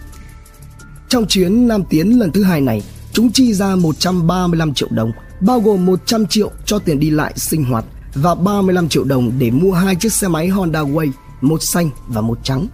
Trong 1.09 1.27
chuyến 1.27 1.67
Nam 1.67 1.83
Tiến 1.89 2.19
lần 2.19 2.31
thứ 2.31 2.43
hai 2.43 2.61
này, 2.61 2.83
chúng 3.13 3.31
chi 3.31 3.53
ra 3.53 3.75
135 3.75 4.73
triệu 4.73 4.89
đồng, 4.91 5.11
bao 5.41 5.59
gồm 5.59 5.85
100 5.85 6.25
triệu 6.27 6.51
cho 6.65 6.79
tiền 6.79 6.99
đi 6.99 7.09
lại 7.09 7.33
sinh 7.35 7.63
hoạt 7.63 7.85
và 8.15 8.35
35 8.35 8.89
triệu 8.89 9.03
đồng 9.03 9.31
để 9.39 9.51
mua 9.51 9.71
hai 9.71 9.95
chiếc 9.95 10.13
xe 10.13 10.27
máy 10.27 10.47
Honda 10.47 10.81
Way, 10.81 11.11
một 11.41 11.63
xanh 11.63 11.89
và 12.07 12.21
một 12.21 12.39
trắng. 12.43 12.67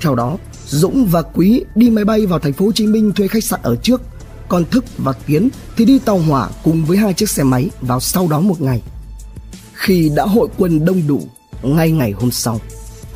Theo 0.00 0.14
đó, 0.14 0.36
Dũng 0.66 1.06
và 1.06 1.22
Quý 1.22 1.64
đi 1.74 1.90
máy 1.90 2.04
bay 2.04 2.26
vào 2.26 2.38
thành 2.38 2.52
phố 2.52 2.64
Hồ 2.64 2.72
Chí 2.72 2.86
Minh 2.86 3.12
thuê 3.12 3.28
khách 3.28 3.44
sạn 3.44 3.60
ở 3.62 3.76
trước, 3.76 4.02
còn 4.50 4.64
Thức 4.64 4.84
và 4.98 5.12
Tiến 5.12 5.48
thì 5.76 5.84
đi 5.84 5.98
tàu 5.98 6.18
hỏa 6.18 6.48
cùng 6.64 6.84
với 6.84 6.98
hai 6.98 7.14
chiếc 7.14 7.30
xe 7.30 7.42
máy 7.42 7.70
vào 7.80 8.00
sau 8.00 8.28
đó 8.28 8.40
một 8.40 8.60
ngày. 8.60 8.82
Khi 9.72 10.10
đã 10.16 10.24
hội 10.24 10.48
quân 10.58 10.84
đông 10.84 11.06
đủ, 11.06 11.22
ngay 11.62 11.90
ngày 11.90 12.12
hôm 12.12 12.30
sau, 12.30 12.60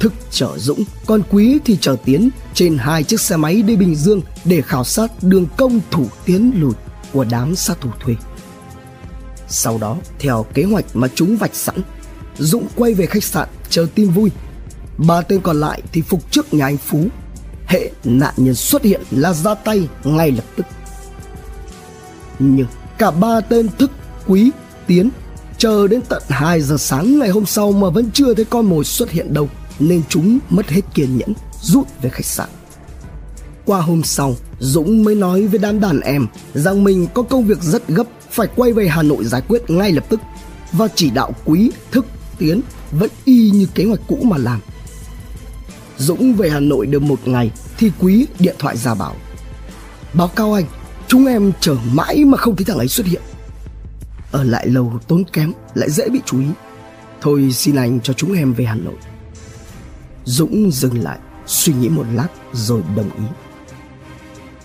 Thức 0.01 0.13
chở 0.31 0.59
Dũng, 0.59 0.85
còn 1.07 1.23
Quý 1.31 1.59
thì 1.65 1.79
chở 1.81 1.97
Tiến 2.05 2.31
trên 2.55 2.79
hai 2.79 3.03
chiếc 3.03 3.21
xe 3.21 3.37
máy 3.37 3.63
đi 3.63 3.77
Bình 3.77 3.95
Dương 3.95 4.21
để 4.45 4.63
khảo 4.63 4.85
sát 4.85 5.23
đường 5.23 5.47
công 5.57 5.81
thủ 5.91 6.07
tiến 6.25 6.53
lùi 6.57 6.73
của 7.13 7.25
đám 7.31 7.57
sát 7.57 7.81
thủ 7.81 7.91
thuê. 8.01 8.15
Sau 9.49 9.79
đó, 9.79 9.97
theo 10.19 10.47
kế 10.55 10.65
hoạch 10.65 10.85
mà 10.95 11.09
chúng 11.15 11.37
vạch 11.37 11.55
sẵn, 11.55 11.77
Dũng 12.39 12.67
quay 12.77 12.95
về 12.95 13.07
khách 13.07 13.25
sạn 13.25 13.49
chờ 13.71 13.87
tin 13.95 14.11
vui. 14.11 14.31
Ba 14.99 15.21
tên 15.21 15.41
còn 15.41 15.61
lại 15.61 15.83
thì 15.93 16.03
phục 16.03 16.31
trước 16.31 16.55
nhà 16.55 16.65
anh 16.65 16.77
Phú. 16.77 17.07
hệ 17.67 17.91
nạn 18.05 18.35
nhân 18.37 18.55
xuất 18.55 18.83
hiện 18.83 19.03
là 19.11 19.33
ra 19.33 19.55
tay 19.55 19.89
ngay 20.05 20.31
lập 20.31 20.45
tức 20.57 20.67
nhưng 22.39 22.67
cả 22.99 23.11
ba 23.11 23.41
tên 23.41 23.69
thức 23.79 23.91
quý 24.27 24.51
tiến, 24.87 25.11
chờ 25.59 25.89
đến 25.89 26.01
tận 26.09 26.23
2 26.29 26.61
giờ 26.61 26.77
sáng 26.77 27.19
ngày 27.19 27.29
hôm 27.29 27.47
sau 27.47 27.73
mà 27.73 27.89
vẫn 27.89 28.11
chưa 28.11 28.35
thấy 28.35 28.45
con 28.45 28.67
mồi 28.67 28.85
xuất 28.85 29.11
hiện 29.11 29.35
đâu, 29.35 29.49
nên 29.79 30.03
chúng 30.09 30.39
mất 30.51 30.69
hết 30.69 30.81
kiên 30.95 31.19
nhẫn, 31.19 31.33
rút 31.63 31.89
về 32.03 32.11
khách 32.11 32.27
sạn. 32.27 32.49
Qua 33.65 33.81
hôm 33.81 34.03
sau, 34.03 34.37
dũng 34.59 35.05
mới 35.05 35.15
nói 35.15 35.47
với 35.47 35.59
đám 35.59 35.81
đàn 35.81 36.01
em 36.01 36.27
rằng 36.55 36.85
mình 36.85 37.07
có 37.15 37.23
công 37.23 37.45
việc 37.45 37.63
rất 37.63 37.89
gấp, 37.89 38.07
phải 38.31 38.49
quay 38.57 38.73
về 38.73 38.89
hà 38.89 39.03
nội 39.03 39.25
giải 39.25 39.43
quyết 39.49 39.71
ngay 39.71 39.93
lập 39.93 40.05
tức. 40.09 40.21
Và 40.73 40.89
chỉ 40.95 41.11
đạo 41.11 41.33
quý 41.45 41.71
thức 41.91 42.07
tiến 42.39 42.61
vẫn 42.93 43.11
y 43.25 43.51
như 43.51 43.67
kế 43.75 43.85
hoạch 43.85 44.01
cũ 44.09 44.19
mà 44.23 44.37
làm. 44.37 44.61
Dũng 45.99 46.35
về 46.35 46.51
hà 46.51 46.61
nội 46.61 46.87
được 46.87 47.03
một 47.03 47.29
ngày 47.29 47.51
thì 47.79 47.91
quý 47.99 48.27
điện 48.39 48.57
thoại 48.59 48.77
ra 48.77 48.95
bảo, 48.95 49.17
báo 50.15 50.29
cáo 50.29 50.53
anh 50.53 50.65
chúng 51.15 51.27
em 51.27 51.53
chờ 51.61 51.77
mãi 51.93 52.25
mà 52.25 52.39
không 52.39 52.57
thấy 52.57 52.65
thằng 52.65 52.79
ấy 52.79 52.89
xuất 52.89 53.07
hiện. 53.07 53.23
Ở 54.33 54.45
lại 54.45 54.67
lâu 54.67 55.01
tốn 55.09 55.25
kém, 55.33 55.53
lại 55.75 55.91
dễ 55.91 56.09
bị 56.09 56.21
chú 56.27 56.41
ý. 56.41 56.47
Thôi 57.21 57.53
xin 57.53 57.77
anh 57.77 58.01
cho 58.01 58.13
chúng 58.13 58.33
em 58.33 58.55
về 58.55 58.65
hà 58.65 58.75
nội. 58.75 58.95
Dũng 60.25 60.71
dừng 60.73 61.03
lại, 61.03 61.19
suy 61.47 61.73
nghĩ 61.75 61.89
một 61.89 62.07
lát 62.15 62.29
rồi 62.53 62.83
đồng 62.97 63.11
ý. 63.19 63.25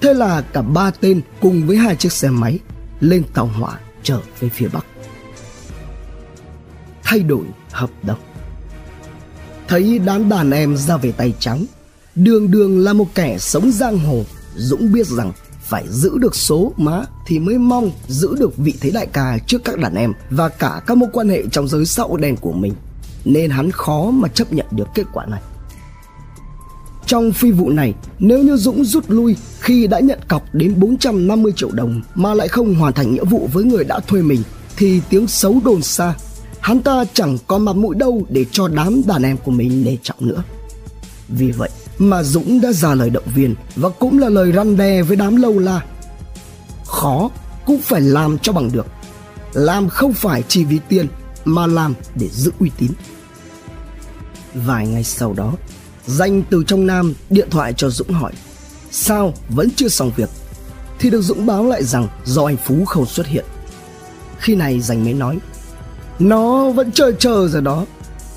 Thế 0.01 0.13
là 0.13 0.41
cả 0.41 0.61
ba 0.61 0.91
tên 0.91 1.21
cùng 1.41 1.67
với 1.67 1.77
hai 1.77 1.95
chiếc 1.95 2.11
xe 2.11 2.29
máy 2.29 2.59
lên 2.99 3.23
tàu 3.33 3.45
hỏa 3.45 3.79
trở 4.03 4.19
về 4.39 4.49
phía 4.49 4.67
bắc. 4.67 4.85
Thay 7.03 7.19
đổi 7.19 7.45
hợp 7.71 7.89
đồng. 8.03 8.19
Thấy 9.67 9.99
đám 9.99 10.29
đàn 10.29 10.51
em 10.51 10.77
ra 10.77 10.97
về 10.97 11.11
tay 11.11 11.33
trắng, 11.39 11.65
đường 12.15 12.51
đường 12.51 12.79
là 12.79 12.93
một 12.93 13.07
kẻ 13.15 13.37
sống 13.37 13.71
giang 13.71 13.99
hồ, 13.99 14.23
dũng 14.55 14.91
biết 14.91 15.07
rằng 15.07 15.31
phải 15.69 15.85
giữ 15.89 16.17
được 16.17 16.35
số 16.35 16.73
má 16.77 17.03
thì 17.25 17.39
mới 17.39 17.57
mong 17.57 17.91
giữ 18.07 18.35
được 18.39 18.57
vị 18.57 18.73
thế 18.81 18.89
đại 18.91 19.07
ca 19.13 19.37
trước 19.47 19.63
các 19.63 19.79
đàn 19.79 19.95
em 19.95 20.13
và 20.29 20.49
cả 20.49 20.81
các 20.87 20.97
mối 20.97 21.09
quan 21.13 21.29
hệ 21.29 21.43
trong 21.51 21.67
giới 21.67 21.85
xã 21.85 22.03
hội 22.03 22.21
đen 22.21 22.35
của 22.35 22.51
mình 22.51 22.73
nên 23.25 23.49
hắn 23.49 23.71
khó 23.71 24.11
mà 24.11 24.27
chấp 24.27 24.53
nhận 24.53 24.65
được 24.71 24.87
kết 24.95 25.05
quả 25.13 25.25
này 25.25 25.41
trong 27.09 27.31
phi 27.31 27.51
vụ 27.51 27.69
này, 27.69 27.93
nếu 28.19 28.43
như 28.43 28.57
Dũng 28.57 28.85
rút 28.85 29.05
lui 29.07 29.35
khi 29.59 29.87
đã 29.87 29.99
nhận 29.99 30.19
cọc 30.27 30.55
đến 30.55 30.79
450 30.79 31.51
triệu 31.55 31.71
đồng 31.71 32.01
mà 32.15 32.33
lại 32.33 32.47
không 32.47 32.75
hoàn 32.75 32.93
thành 32.93 33.13
nghĩa 33.13 33.23
vụ 33.23 33.49
với 33.53 33.63
người 33.63 33.83
đã 33.83 33.99
thuê 33.99 34.21
mình 34.21 34.43
thì 34.77 35.01
tiếng 35.09 35.27
xấu 35.27 35.61
đồn 35.65 35.81
xa. 35.81 36.13
Hắn 36.59 36.81
ta 36.81 37.03
chẳng 37.13 37.37
có 37.47 37.57
mặt 37.57 37.75
mũi 37.75 37.95
đâu 37.95 38.25
để 38.29 38.45
cho 38.51 38.67
đám 38.67 39.01
đàn 39.07 39.23
em 39.23 39.37
của 39.37 39.51
mình 39.51 39.83
nể 39.85 39.97
trọng 40.03 40.27
nữa. 40.27 40.43
Vì 41.29 41.51
vậy 41.51 41.69
mà 41.99 42.23
Dũng 42.23 42.61
đã 42.61 42.71
ra 42.71 42.93
lời 42.93 43.09
động 43.09 43.27
viên 43.35 43.55
và 43.75 43.89
cũng 43.89 44.19
là 44.19 44.29
lời 44.29 44.51
răn 44.51 44.77
đe 44.77 45.01
với 45.01 45.17
đám 45.17 45.35
lâu 45.35 45.59
la. 45.59 45.81
Khó 46.85 47.29
cũng 47.65 47.81
phải 47.81 48.01
làm 48.01 48.39
cho 48.39 48.53
bằng 48.53 48.69
được. 48.73 48.87
Làm 49.53 49.89
không 49.89 50.13
phải 50.13 50.43
chỉ 50.47 50.63
vì 50.63 50.79
tiền 50.89 51.07
mà 51.45 51.67
làm 51.67 51.93
để 52.15 52.27
giữ 52.31 52.51
uy 52.59 52.71
tín. 52.77 52.91
Vài 54.53 54.87
ngày 54.87 55.03
sau 55.03 55.33
đó, 55.33 55.53
Danh 56.09 56.43
từ 56.49 56.63
trong 56.67 56.87
Nam 56.87 57.13
điện 57.29 57.47
thoại 57.51 57.73
cho 57.77 57.89
Dũng 57.89 58.09
hỏi 58.09 58.31
Sao 58.91 59.33
vẫn 59.49 59.69
chưa 59.75 59.87
xong 59.87 60.11
việc 60.15 60.29
Thì 60.99 61.09
được 61.09 61.21
Dũng 61.21 61.45
báo 61.45 61.65
lại 61.65 61.83
rằng 61.83 62.07
do 62.25 62.45
anh 62.45 62.57
Phú 62.65 62.85
không 62.85 63.05
xuất 63.05 63.27
hiện 63.27 63.45
Khi 64.39 64.55
này 64.55 64.79
Danh 64.79 65.03
mới 65.03 65.13
nói 65.13 65.37
Nó 66.19 66.69
vẫn 66.69 66.91
chờ 66.91 67.11
chờ 67.11 67.47
rồi 67.47 67.61
đó 67.61 67.85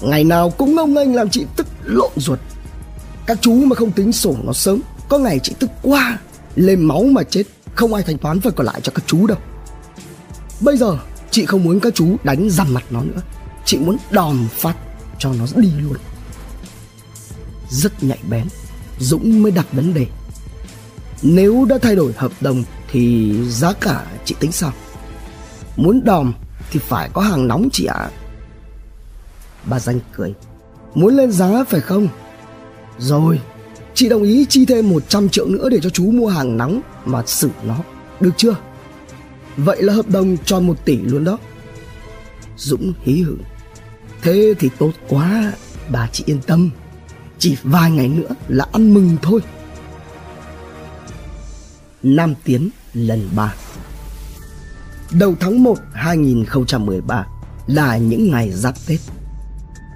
Ngày 0.03 0.25
nào 0.25 0.51
cũng 0.51 0.75
ngông 0.75 0.95
nghênh 0.95 1.15
làm 1.15 1.31
chị 1.31 1.47
tức 1.57 1.67
lộn 1.85 2.11
ruột 2.17 2.39
các 3.27 3.39
chú 3.41 3.55
mà 3.55 3.77
không 3.77 3.93
tính 3.93 4.13
sổ 4.13 4.37
nó 4.45 4.53
sớm, 4.53 4.81
Có 5.09 5.19
ngày 5.19 5.39
chị 5.43 5.55
tức 5.59 5.71
quá, 5.83 6.19
Lên 6.57 6.83
máu 6.83 7.03
mà 7.03 7.23
chết, 7.23 7.43
Không 7.75 7.95
ai 7.95 8.03
thanh 8.03 8.19
toán 8.19 8.41
phần 8.41 8.55
còn 8.57 8.67
lại 8.67 8.81
cho 8.81 8.93
các 8.95 9.05
chú 9.07 9.27
đâu. 9.27 9.39
Bây 10.61 10.77
giờ, 10.77 10.99
chị 11.31 11.47
không 11.47 11.65
muốn 11.65 11.81
các 11.81 11.95
chú 11.95 12.17
đánh 12.25 12.51
rằm 12.51 12.75
mặt 12.75 12.85
nó 12.91 13.03
nữa. 13.03 13.21
Chị 13.65 13.79
muốn 13.79 13.97
đòn 14.11 14.37
phát 14.51 14.75
cho 15.19 15.33
nó 15.33 15.47
đi 15.57 15.71
luôn. 15.79 15.97
Rất 17.71 18.03
nhạy 18.03 18.19
bén, 18.31 18.47
dũng 18.99 19.43
mới 19.43 19.53
đặt 19.53 19.67
vấn 19.73 19.95
đề. 19.95 20.07
Nếu 21.23 21.67
đã 21.69 21.79
thay 21.83 21.97
đổi 21.97 22.13
hợp 22.17 22.33
đồng 22.41 22.65
thì 22.91 23.33
giá 23.49 23.73
cả 23.73 24.07
chị 24.25 24.35
tính 24.41 24.53
sao? 24.53 24.73
Muốn 25.77 26.05
đòm 26.05 26.33
thì 26.71 26.81
phải 26.89 27.11
có 27.13 27.21
hàng 27.21 27.49
nóng 27.49 27.69
chị 27.73 27.85
ạ. 27.85 27.95
À. 27.95 28.11
bà 29.65 29.81
danh 29.81 30.01
cười. 30.13 30.35
Muốn 30.95 31.17
lên 31.17 31.33
giá 31.33 31.65
phải 31.69 31.81
không? 31.81 32.09
Rồi, 32.99 33.41
chị 33.95 34.09
đồng 34.09 34.23
ý 34.23 34.47
chi 34.49 34.67
thêm 34.67 34.91
100 34.91 35.29
triệu 35.29 35.47
nữa 35.47 35.69
để 35.69 35.81
cho 35.83 35.91
chú 35.91 36.11
mua 36.11 36.29
hàng 36.29 36.57
nóng 36.57 36.81
mà 37.05 37.23
xử 37.27 37.51
nó. 37.65 37.77
Được 38.21 38.31
chưa? 38.37 38.57
Vậy 39.57 39.83
là 39.83 39.93
hợp 39.93 40.09
đồng 40.09 40.37
cho 40.45 40.61
một 40.61 40.85
tỷ 40.85 40.97
luôn 40.97 41.25
đó. 41.25 41.39
Dũng 42.57 42.93
hí 43.03 43.23
hửng. 43.23 43.43
Thế 44.23 44.55
thì 44.59 44.71
tốt 44.79 44.91
quá, 45.09 45.53
bà 45.91 46.09
chị 46.13 46.25
yên 46.27 46.41
tâm. 46.47 46.71
Chỉ 47.39 47.57
vài 47.63 47.91
ngày 47.91 48.09
nữa 48.09 48.29
là 48.49 48.67
ăn 48.73 48.95
mừng 48.95 49.17
thôi. 49.23 49.41
Nam 52.03 52.35
Tiến, 52.45 52.71
lần 52.95 53.29
3 53.37 53.55
Đầu 55.13 55.35
tháng 55.41 55.63
1 55.63 55.79
2013 55.93 57.27
là 57.67 57.97
những 57.97 58.31
ngày 58.31 58.51
giáp 58.51 58.75
Tết. 58.87 59.01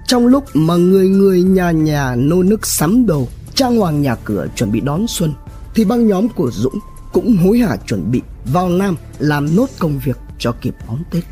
Trong 0.07 0.27
lúc 0.27 0.43
mà 0.53 0.75
người 0.75 1.09
người 1.09 1.43
nhà 1.43 1.71
nhà 1.71 2.15
nô 2.15 2.43
nức 2.43 2.65
sắm 2.65 3.05
đồ 3.05 3.27
Trang 3.55 3.77
hoàng 3.77 4.01
nhà 4.01 4.15
cửa 4.15 4.47
chuẩn 4.55 4.71
bị 4.71 4.81
đón 4.81 5.07
xuân, 5.07 5.33
Thì 5.75 5.85
băng 5.85 6.07
nhóm 6.07 6.29
của 6.29 6.51
Dũng 6.51 6.79
cũng 7.13 7.37
hối 7.37 7.59
hả 7.59 7.77
chuẩn 7.87 8.11
bị 8.11 8.21
vào 8.45 8.69
Nam 8.69 8.95
làm 9.19 9.55
nốt 9.55 9.69
công 9.79 9.99
việc 10.05 10.17
cho 10.39 10.51
kịp 10.61 10.75
bóng 10.87 11.03
Tết. 11.11 11.23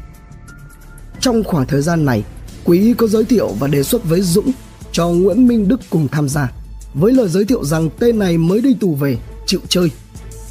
Trong 1.20 1.44
khoảng 1.44 1.66
thời 1.66 1.82
gian 1.82 2.06
này, 2.06 2.24
Quý 2.64 2.94
có 2.98 3.08
giới 3.08 3.26
thiệu 3.26 3.50
và 3.60 3.68
đề 3.68 3.84
xuất 3.84 4.04
với 4.04 4.22
Dũng 4.22 4.52
cho 4.92 5.08
Nguyễn 5.08 5.48
Minh 5.48 5.68
Đức 5.68 5.82
cùng 5.90 6.08
tham 6.08 6.30
gia, 6.30 6.52
với 6.94 7.14
lời 7.14 7.28
giới 7.28 7.46
thiệu 7.46 7.64
rằng 7.64 7.90
tên 8.00 8.20
này 8.20 8.38
mới 8.38 8.62
đi 8.62 8.74
tù 8.80 8.96
về, 8.96 9.18
chịu 9.46 9.60
chơi. 9.70 9.92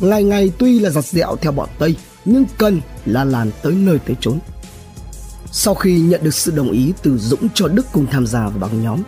Ngày 0.00 0.24
ngày 0.24 0.52
tuy 0.58 0.78
là 0.78 0.90
giặt 0.90 1.04
dẹo 1.04 1.36
theo 1.40 1.52
bọn 1.52 1.68
Tây, 1.78 1.96
nhưng 2.24 2.44
cần 2.58 2.80
là 3.06 3.24
làm 3.24 3.50
tới 3.62 3.72
nơi 3.72 3.98
tới 3.98 4.16
chốn 4.20 4.38
sau 5.56 5.74
khi 5.74 6.00
nhận 6.00 6.24
được 6.24 6.34
sự 6.34 6.50
đồng 6.50 6.70
ý 6.70 6.92
từ 7.02 7.18
Dũng 7.18 7.48
cho 7.54 7.68
Đức 7.68 7.86
cùng 7.92 8.06
tham 8.06 8.26
gia 8.26 8.48
vào 8.48 8.58
băng 8.58 8.82
nhóm 8.82 9.02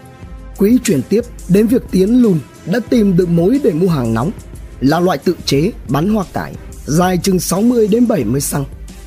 Quý 0.56 0.78
chuyển 0.84 1.02
tiếp 1.02 1.20
đến 1.48 1.66
việc 1.66 1.82
Tiến 1.90 2.22
Lùn 2.22 2.38
đã 2.66 2.80
tìm 2.90 3.16
được 3.16 3.28
mối 3.28 3.60
để 3.64 3.72
mua 3.72 3.88
hàng 3.88 4.14
nóng 4.14 4.30
là 4.80 5.00
loại 5.00 5.18
tự 5.18 5.36
chế 5.44 5.72
bắn 5.88 6.14
hoa 6.14 6.24
cải 6.32 6.54
dài 6.86 7.18
chừng 7.22 7.40
60 7.40 7.88
đến 7.88 8.08
70 8.08 8.40
xăng 8.40 8.64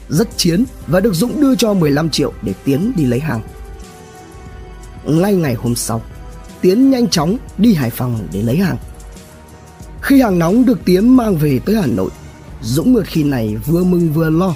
rất 0.09 0.37
chiến 0.37 0.63
và 0.87 0.99
được 0.99 1.13
Dũng 1.13 1.41
đưa 1.41 1.55
cho 1.55 1.73
15 1.73 2.09
triệu 2.09 2.33
để 2.41 2.53
Tiến 2.63 2.91
đi 2.95 3.05
lấy 3.05 3.19
hàng 3.19 3.41
ngay 5.05 5.33
ngày 5.33 5.53
hôm 5.53 5.75
sau 5.75 6.01
Tiến 6.61 6.89
nhanh 6.89 7.07
chóng 7.07 7.37
đi 7.57 7.73
Hải 7.73 7.89
Phòng 7.89 8.27
để 8.33 8.41
lấy 8.41 8.57
hàng. 8.57 8.77
Khi 10.01 10.21
hàng 10.21 10.39
nóng 10.39 10.65
được 10.65 10.79
Tiến 10.85 11.17
mang 11.17 11.35
về 11.35 11.59
tới 11.65 11.75
Hà 11.75 11.85
Nội, 11.85 12.09
Dũng 12.61 12.93
Mượt 12.93 13.05
khi 13.07 13.23
này 13.23 13.57
vừa 13.65 13.83
mừng 13.83 14.13
vừa 14.13 14.29
lo. 14.29 14.55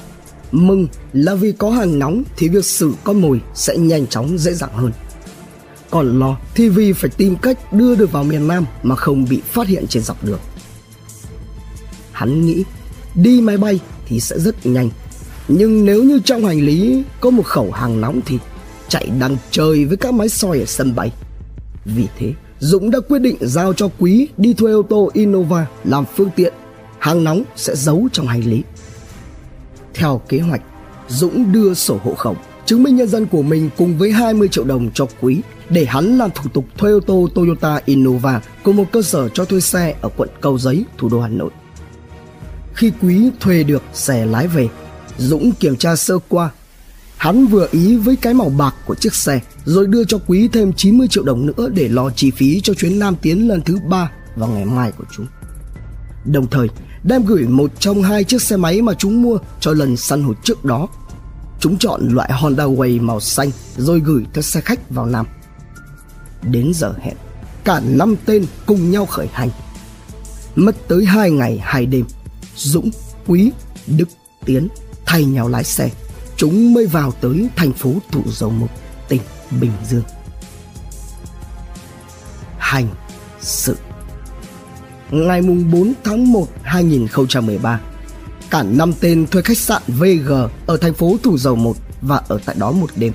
Mừng 0.53 0.88
là 1.13 1.36
vì 1.36 1.51
có 1.51 1.69
hàng 1.69 2.00
nóng 2.00 2.24
thì 2.38 2.50
việc 2.50 2.65
xử 2.65 2.93
con 3.03 3.22
mồi 3.22 3.41
sẽ 3.53 3.77
nhanh 3.77 4.07
chóng 4.07 4.38
dễ 4.38 4.53
dàng 4.53 4.74
hơn. 4.74 4.91
Còn 5.89 6.19
lo 6.19 6.38
thì 6.55 6.69
vì 6.69 6.93
phải 6.93 7.10
tìm 7.10 7.36
cách 7.36 7.74
đưa 7.74 7.95
được 7.95 8.12
vào 8.12 8.24
miền 8.24 8.48
Nam 8.48 8.65
mà 8.83 8.95
không 8.95 9.25
bị 9.29 9.41
phát 9.51 9.67
hiện 9.67 9.88
trên 9.88 10.03
dọc 10.03 10.24
đường. 10.24 10.39
Hắn 12.12 12.45
nghĩ 12.45 12.63
đi 13.15 13.41
máy 13.41 13.57
bay 13.57 13.79
thì 14.05 14.19
sẽ 14.19 14.39
rất 14.39 14.65
nhanh. 14.65 14.89
Nhưng 15.48 15.86
nếu 15.86 16.03
như 16.03 16.19
trong 16.25 16.45
hành 16.45 16.62
lý 16.62 17.03
có 17.19 17.29
một 17.29 17.45
khẩu 17.45 17.72
hàng 17.72 18.01
nóng 18.01 18.22
thì 18.25 18.38
chạy 18.88 19.12
đằng 19.19 19.38
trời 19.51 19.86
với 19.86 19.98
các 19.98 20.13
máy 20.13 20.29
soi 20.29 20.60
ở 20.60 20.65
sân 20.65 20.95
bay 20.95 21.12
vì 21.86 22.07
thế, 22.17 22.33
Dũng 22.60 22.91
đã 22.91 23.00
quyết 23.00 23.19
định 23.19 23.38
giao 23.41 23.74
cho 23.74 23.89
Quý 24.00 24.27
đi 24.38 24.53
thuê 24.53 24.72
ô 24.72 24.81
tô 24.81 25.10
Innova 25.13 25.67
làm 25.83 26.05
phương 26.15 26.29
tiện, 26.36 26.53
hàng 27.00 27.24
nóng 27.24 27.43
sẽ 27.55 27.75
giấu 27.75 28.07
trong 28.12 28.27
hành 28.27 28.43
lý. 28.43 28.63
Theo 29.94 30.22
kế 30.30 30.40
hoạch, 30.40 30.62
Dũng 31.08 31.52
đưa 31.52 31.74
sổ 31.74 32.00
hộ 32.04 32.14
khẩu, 32.14 32.36
chứng 32.66 32.84
minh 32.84 32.96
nhân 32.96 33.08
dân 33.08 33.26
của 33.26 33.42
mình 33.42 33.70
cùng 33.78 33.98
với 33.98 34.12
20 34.12 34.48
triệu 34.48 34.64
đồng 34.64 34.92
cho 34.94 35.08
Quý 35.22 35.42
để 35.70 35.86
hắn 35.86 36.18
làm 36.18 36.30
thủ 36.36 36.50
tục 36.54 36.66
thuê 36.78 36.92
ô 36.92 37.00
tô 37.00 37.30
Toyota 37.36 37.82
Innova 37.86 38.42
của 38.64 38.74
một 38.74 38.86
cơ 38.92 39.02
sở 39.02 39.30
cho 39.30 39.46
thuê 39.46 39.60
xe 39.60 39.96
ở 40.02 40.10
quận 40.18 40.30
Cầu 40.42 40.58
Giấy, 40.58 40.86
thủ 40.98 41.10
đô 41.10 41.22
Hà 41.22 41.28
Nội. 41.28 41.52
Khi 42.74 42.92
Quý 43.02 43.30
thuê 43.40 43.64
được 43.64 43.84
xe 43.94 44.26
lái 44.26 44.48
về, 44.48 44.68
Dũng 45.18 45.52
kiểm 45.52 45.76
tra 45.76 45.96
sơ 45.96 46.20
qua 46.30 46.50
Hắn 47.24 47.46
vừa 47.46 47.68
ý 47.72 47.98
với 47.98 48.16
cái 48.16 48.34
màu 48.34 48.50
bạc 48.50 48.76
của 48.86 48.96
chiếc 48.96 49.16
xe 49.16 49.40
rồi 49.66 49.88
đưa 49.88 50.04
cho 50.04 50.18
Quý 50.28 50.48
thêm 50.48 50.74
90 50.74 51.08
triệu 51.08 51.24
đồng 51.24 51.46
nữa 51.46 51.70
để 51.74 51.88
lo 51.88 52.10
chi 52.10 52.32
phí 52.32 52.62
cho 52.62 52.74
chuyến 52.74 53.00
Nam 53.00 53.16
Tiến 53.22 53.48
lần 53.48 53.62
thứ 53.62 53.80
ba 53.90 54.12
vào 54.36 54.50
ngày 54.50 54.66
mai 54.66 54.92
của 54.92 55.04
chúng. 55.12 55.26
Đồng 56.26 56.48
thời 56.48 56.68
đem 57.03 57.25
gửi 57.25 57.48
một 57.48 57.72
trong 57.79 58.03
hai 58.03 58.24
chiếc 58.24 58.41
xe 58.41 58.57
máy 58.57 58.81
mà 58.81 58.93
chúng 58.93 59.22
mua 59.22 59.38
cho 59.60 59.72
lần 59.72 59.98
săn 59.98 60.24
hụt 60.24 60.38
trước 60.43 60.65
đó. 60.65 60.88
Chúng 61.60 61.77
chọn 61.77 62.07
loại 62.07 62.31
Honda 62.33 62.63
Way 62.63 63.01
màu 63.01 63.19
xanh 63.19 63.51
rồi 63.77 64.00
gửi 64.00 64.25
theo 64.33 64.41
xe 64.41 64.62
khách 64.62 64.89
vào 64.89 65.05
Nam. 65.05 65.25
Đến 66.41 66.72
giờ 66.75 66.93
hẹn, 67.01 67.15
cả 67.63 67.81
năm 67.86 68.15
tên 68.25 68.45
cùng 68.65 68.91
nhau 68.91 69.05
khởi 69.05 69.27
hành. 69.33 69.50
mất 70.55 70.75
tới 70.88 71.05
hai 71.05 71.31
ngày 71.31 71.60
hai 71.63 71.86
đêm 71.86 72.05
dũng 72.55 72.89
quý 73.27 73.51
đức 73.88 74.10
tiến 74.45 74.67
thay 75.05 75.25
nhau 75.25 75.50
lái 75.50 75.63
xe 75.63 75.89
chúng 76.38 76.74
mới 76.74 76.88
vào 76.88 77.12
tới 77.12 77.48
thành 77.55 77.74
phố 77.74 77.93
thủ 78.12 78.24
dầu 78.27 78.50
Mục, 78.50 78.69
tỉnh 79.07 79.22
bình 79.62 79.72
dương 79.89 80.03
hành 82.57 82.88
sự 83.41 83.77
ngày 85.13 85.41
4 85.41 85.93
tháng 86.03 86.32
1 86.32 86.48
2013 86.63 87.79
cả 88.50 88.63
năm 88.63 88.93
tên 89.00 89.27
thuê 89.27 89.41
khách 89.41 89.58
sạn 89.58 89.82
VG 89.88 90.32
ở 90.65 90.77
thành 90.77 90.93
phố 90.93 91.15
Thủ 91.24 91.38
Dầu 91.38 91.55
Một 91.55 91.75
và 92.01 92.22
ở 92.27 92.39
tại 92.46 92.55
đó 92.60 92.72
một 92.72 92.89
đêm. 92.96 93.13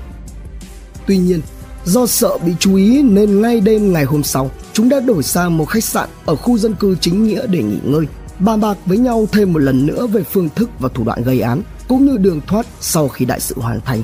Tuy 1.07 1.17
nhiên, 1.17 1.41
do 1.85 2.05
sợ 2.05 2.37
bị 2.45 2.53
chú 2.59 2.75
ý 2.75 3.01
nên 3.01 3.41
ngay 3.41 3.61
đêm 3.61 3.93
ngày 3.93 4.03
hôm 4.03 4.23
sau, 4.23 4.51
chúng 4.73 4.89
đã 4.89 4.99
đổi 4.99 5.23
sang 5.23 5.57
một 5.57 5.65
khách 5.65 5.83
sạn 5.83 6.09
ở 6.25 6.35
khu 6.35 6.57
dân 6.57 6.73
cư 6.75 6.95
chính 7.01 7.23
nghĩa 7.23 7.47
để 7.47 7.63
nghỉ 7.63 7.79
ngơi, 7.83 8.05
bàn 8.39 8.61
bạc 8.61 8.77
với 8.85 8.97
nhau 8.97 9.27
thêm 9.31 9.53
một 9.53 9.59
lần 9.59 9.85
nữa 9.85 10.07
về 10.07 10.23
phương 10.23 10.49
thức 10.55 10.69
và 10.79 10.89
thủ 10.93 11.03
đoạn 11.03 11.23
gây 11.23 11.41
án 11.41 11.61
cũng 11.87 12.05
như 12.05 12.17
đường 12.17 12.41
thoát 12.47 12.65
sau 12.81 13.07
khi 13.07 13.25
đại 13.25 13.39
sự 13.39 13.55
hoàn 13.57 13.81
thành. 13.81 14.01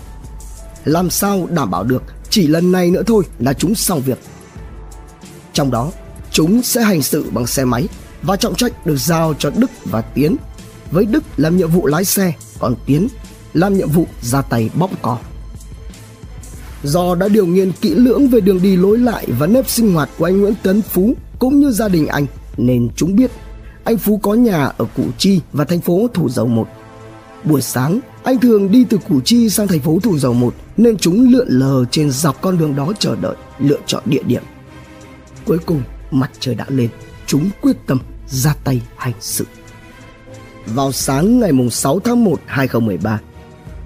Làm 0.85 1.09
sao 1.09 1.47
đảm 1.51 1.71
bảo 1.71 1.83
được 1.83 2.03
chỉ 2.29 2.47
lần 2.47 2.71
này 2.71 2.91
nữa 2.91 3.03
thôi 3.07 3.23
là 3.39 3.53
chúng 3.53 3.75
xong 3.75 4.01
việc. 4.01 4.19
Trong 5.53 5.71
đó, 5.71 5.91
chúng 6.35 6.63
sẽ 6.63 6.83
hành 6.83 7.01
sự 7.01 7.29
bằng 7.31 7.47
xe 7.47 7.65
máy 7.65 7.87
và 8.21 8.35
trọng 8.35 8.55
trách 8.55 8.85
được 8.85 8.95
giao 8.97 9.33
cho 9.39 9.49
Đức 9.49 9.71
và 9.85 10.01
Tiến. 10.01 10.35
Với 10.91 11.05
Đức 11.05 11.23
làm 11.37 11.57
nhiệm 11.57 11.69
vụ 11.69 11.87
lái 11.87 12.05
xe, 12.05 12.33
còn 12.59 12.75
Tiến 12.85 13.07
làm 13.53 13.77
nhiệm 13.77 13.89
vụ 13.89 14.07
ra 14.21 14.41
tay 14.41 14.69
bóp 14.75 14.89
cò. 15.01 15.17
Do 16.83 17.15
đã 17.15 17.27
điều 17.27 17.45
nghiên 17.45 17.71
kỹ 17.71 17.95
lưỡng 17.95 18.27
về 18.27 18.41
đường 18.41 18.61
đi 18.61 18.75
lối 18.77 18.97
lại 18.97 19.27
và 19.39 19.47
nếp 19.47 19.69
sinh 19.69 19.93
hoạt 19.93 20.09
của 20.17 20.25
anh 20.25 20.41
Nguyễn 20.41 20.53
Tấn 20.63 20.81
Phú 20.81 21.13
cũng 21.39 21.59
như 21.59 21.71
gia 21.71 21.87
đình 21.87 22.07
anh 22.07 22.25
nên 22.57 22.89
chúng 22.95 23.15
biết 23.15 23.31
anh 23.83 23.97
Phú 23.97 24.17
có 24.17 24.33
nhà 24.33 24.65
ở 24.65 24.85
Củ 24.95 25.03
Chi 25.17 25.41
và 25.53 25.65
thành 25.65 25.81
phố 25.81 26.07
Thủ 26.13 26.29
Dầu 26.29 26.47
Một. 26.47 26.67
Buổi 27.43 27.61
sáng, 27.61 27.99
anh 28.23 28.39
thường 28.39 28.71
đi 28.71 28.85
từ 28.89 28.97
Củ 29.09 29.21
Chi 29.21 29.49
sang 29.49 29.67
thành 29.67 29.79
phố 29.79 29.99
Thủ 30.03 30.17
Dầu 30.17 30.33
Một 30.33 30.53
nên 30.77 30.97
chúng 30.97 31.31
lượn 31.31 31.47
lờ 31.49 31.85
trên 31.91 32.11
dọc 32.11 32.41
con 32.41 32.57
đường 32.57 32.75
đó 32.75 32.91
chờ 32.99 33.15
đợi, 33.15 33.35
lựa 33.59 33.79
chọn 33.85 34.03
địa 34.05 34.23
điểm. 34.23 34.43
Cuối 35.45 35.57
cùng, 35.65 35.81
mặt 36.12 36.31
trời 36.39 36.55
đã 36.55 36.65
lên, 36.67 36.89
chúng 37.27 37.50
quyết 37.62 37.75
tâm 37.88 38.00
ra 38.27 38.55
tay 38.63 38.81
hành 38.97 39.13
sự. 39.19 39.45
Vào 40.65 40.91
sáng 40.91 41.39
ngày 41.39 41.51
6 41.71 42.00
tháng 42.00 42.24
1 42.24 42.39
2013, 42.45 43.19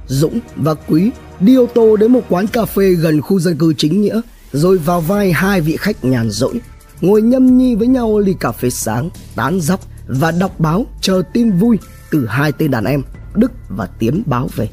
Dũng 0.08 0.40
và 0.56 0.74
Quý 0.74 1.12
đi 1.40 1.56
ô 1.56 1.66
tô 1.66 1.96
đến 1.96 2.12
một 2.12 2.22
quán 2.30 2.48
cà 2.48 2.66
phê 2.66 2.94
gần 2.94 3.22
khu 3.22 3.40
dân 3.40 3.58
cư 3.58 3.74
chính 3.74 4.02
nghĩa 4.02 4.22
rồi 4.52 4.78
vào 4.78 5.02
vai 5.02 5.32
hai 5.32 5.62
vị 5.62 5.78
khách 5.78 6.06
nhàn 6.06 6.30
rỗi 6.30 6.62
ngồi 7.02 7.22
nhâm 7.22 7.58
nhi 7.58 7.76
với 7.76 7.88
nhau 7.88 8.20
ly 8.20 8.36
cà 8.40 8.52
phê 8.52 8.70
sáng 8.70 9.10
tán 9.36 9.62
dóc 9.62 9.80
và 10.08 10.32
đọc 10.32 10.60
báo 10.60 10.86
chờ 11.02 11.22
tin 11.34 11.52
vui 11.52 11.78
từ 12.12 12.26
hai 12.26 12.52
tên 12.52 12.72
đàn 12.72 12.86
em 12.86 13.02
Đức 13.36 13.52
và 13.70 13.86
Tiến 13.86 14.24
báo 14.26 14.50
về. 14.56 14.70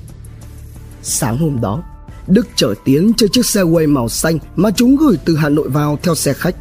Sáng 1.02 1.38
hôm 1.38 1.60
đó, 1.60 1.82
Đức 2.26 2.46
chở 2.56 2.74
Tiến 2.84 3.12
trên 3.16 3.30
chiếc 3.30 3.46
xe 3.46 3.62
quay 3.62 3.86
màu 3.86 4.08
xanh 4.08 4.38
mà 4.56 4.70
chúng 4.70 4.96
gửi 4.96 5.18
từ 5.24 5.36
Hà 5.36 5.48
Nội 5.48 5.68
vào 5.68 5.98
theo 6.02 6.14
xe 6.14 6.32
khách. 6.32 6.56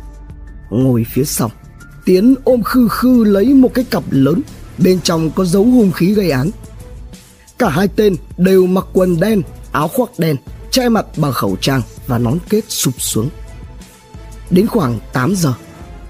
Ngồi 0.69 1.05
phía 1.13 1.23
sau, 1.23 1.51
Tiến 2.05 2.35
ôm 2.43 2.63
khư 2.63 2.87
khư 2.87 3.23
lấy 3.23 3.53
một 3.53 3.73
cái 3.73 3.85
cặp 3.85 4.03
lớn, 4.09 4.41
bên 4.77 4.99
trong 5.01 5.31
có 5.31 5.45
dấu 5.45 5.63
hung 5.63 5.91
khí 5.91 6.13
gây 6.13 6.31
án. 6.31 6.49
Cả 7.59 7.69
hai 7.69 7.87
tên 7.87 8.15
đều 8.37 8.67
mặc 8.67 8.85
quần 8.93 9.19
đen, 9.19 9.41
áo 9.71 9.87
khoác 9.87 10.09
đen, 10.17 10.35
che 10.71 10.89
mặt 10.89 11.05
bằng 11.17 11.31
khẩu 11.31 11.55
trang 11.61 11.81
và 12.07 12.17
nón 12.17 12.37
kết 12.49 12.63
sụp 12.67 13.01
xuống. 13.01 13.29
Đến 14.49 14.67
khoảng 14.67 14.99
8 15.13 15.35
giờ, 15.35 15.53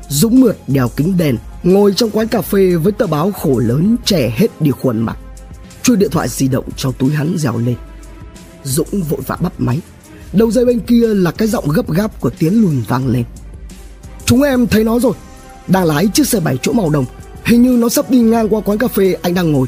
Dũng 0.10 0.42
mượt 0.42 0.58
đèo 0.68 0.90
kính 0.96 1.18
đèn, 1.18 1.38
ngồi 1.64 1.94
trong 1.94 2.10
quán 2.10 2.28
cà 2.28 2.42
phê 2.42 2.76
với 2.76 2.92
tờ 2.92 3.08
báo 3.08 3.32
khổ 3.32 3.60
lớn 3.60 3.96
trẻ 4.06 4.34
hết 4.36 4.62
đi 4.62 4.72
khuôn 4.72 5.02
mặt. 5.02 5.18
Chui 5.84 5.98
điện 5.98 6.10
thoại 6.12 6.28
di 6.28 6.48
động 6.48 6.66
trong 6.76 6.94
túi 6.94 7.14
hắn 7.14 7.36
dèo 7.38 7.58
lên. 7.58 7.76
Dũng 8.64 9.04
vội 9.10 9.20
vã 9.28 9.36
bắt 9.36 9.54
máy. 9.58 9.80
Đầu 10.34 10.52
dây 10.52 10.66
bên 10.66 10.80
kia 10.80 11.08
là 11.08 11.32
cái 11.32 11.48
giọng 11.48 11.70
gấp 11.70 11.92
gáp 11.92 12.22
của 12.22 12.30
Tiến 12.30 12.62
lùn 12.62 12.84
vang 12.88 13.08
lên. 13.08 13.24
Chúng 14.26 14.42
em 14.42 14.68
thấy 14.68 14.84
nó 14.84 15.00
rồi, 15.00 15.14
đang 15.68 15.86
lái 15.86 16.08
chiếc 16.08 16.28
xe 16.28 16.40
bảy 16.40 16.58
chỗ 16.62 16.74
màu 16.74 16.90
đồng. 16.90 17.06
Hình 17.44 17.62
như 17.62 17.70
nó 17.70 17.90
sắp 17.90 18.10
đi 18.10 18.20
ngang 18.20 18.50
qua 18.50 18.62
quán 18.62 18.78
cà 18.78 18.88
phê 18.88 19.16
anh 19.22 19.34
đang 19.34 19.52
ngồi. 19.52 19.68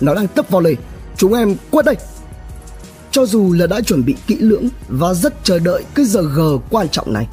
Nó 0.00 0.14
đang 0.14 0.28
tấp 0.28 0.50
vào 0.50 0.60
lề. 0.60 0.74
Chúng 1.16 1.34
em 1.34 1.56
quất 1.70 1.84
đây. 1.84 1.96
Cho 3.10 3.26
dù 3.26 3.52
là 3.52 3.66
đã 3.66 3.80
chuẩn 3.80 4.04
bị 4.04 4.14
kỹ 4.26 4.36
lưỡng 4.36 4.68
và 4.88 5.14
rất 5.14 5.44
chờ 5.44 5.58
đợi 5.58 5.84
cái 5.94 6.04
giờ 6.04 6.22
g 6.22 6.40
quan 6.70 6.88
trọng 6.88 7.12
này, 7.12 7.28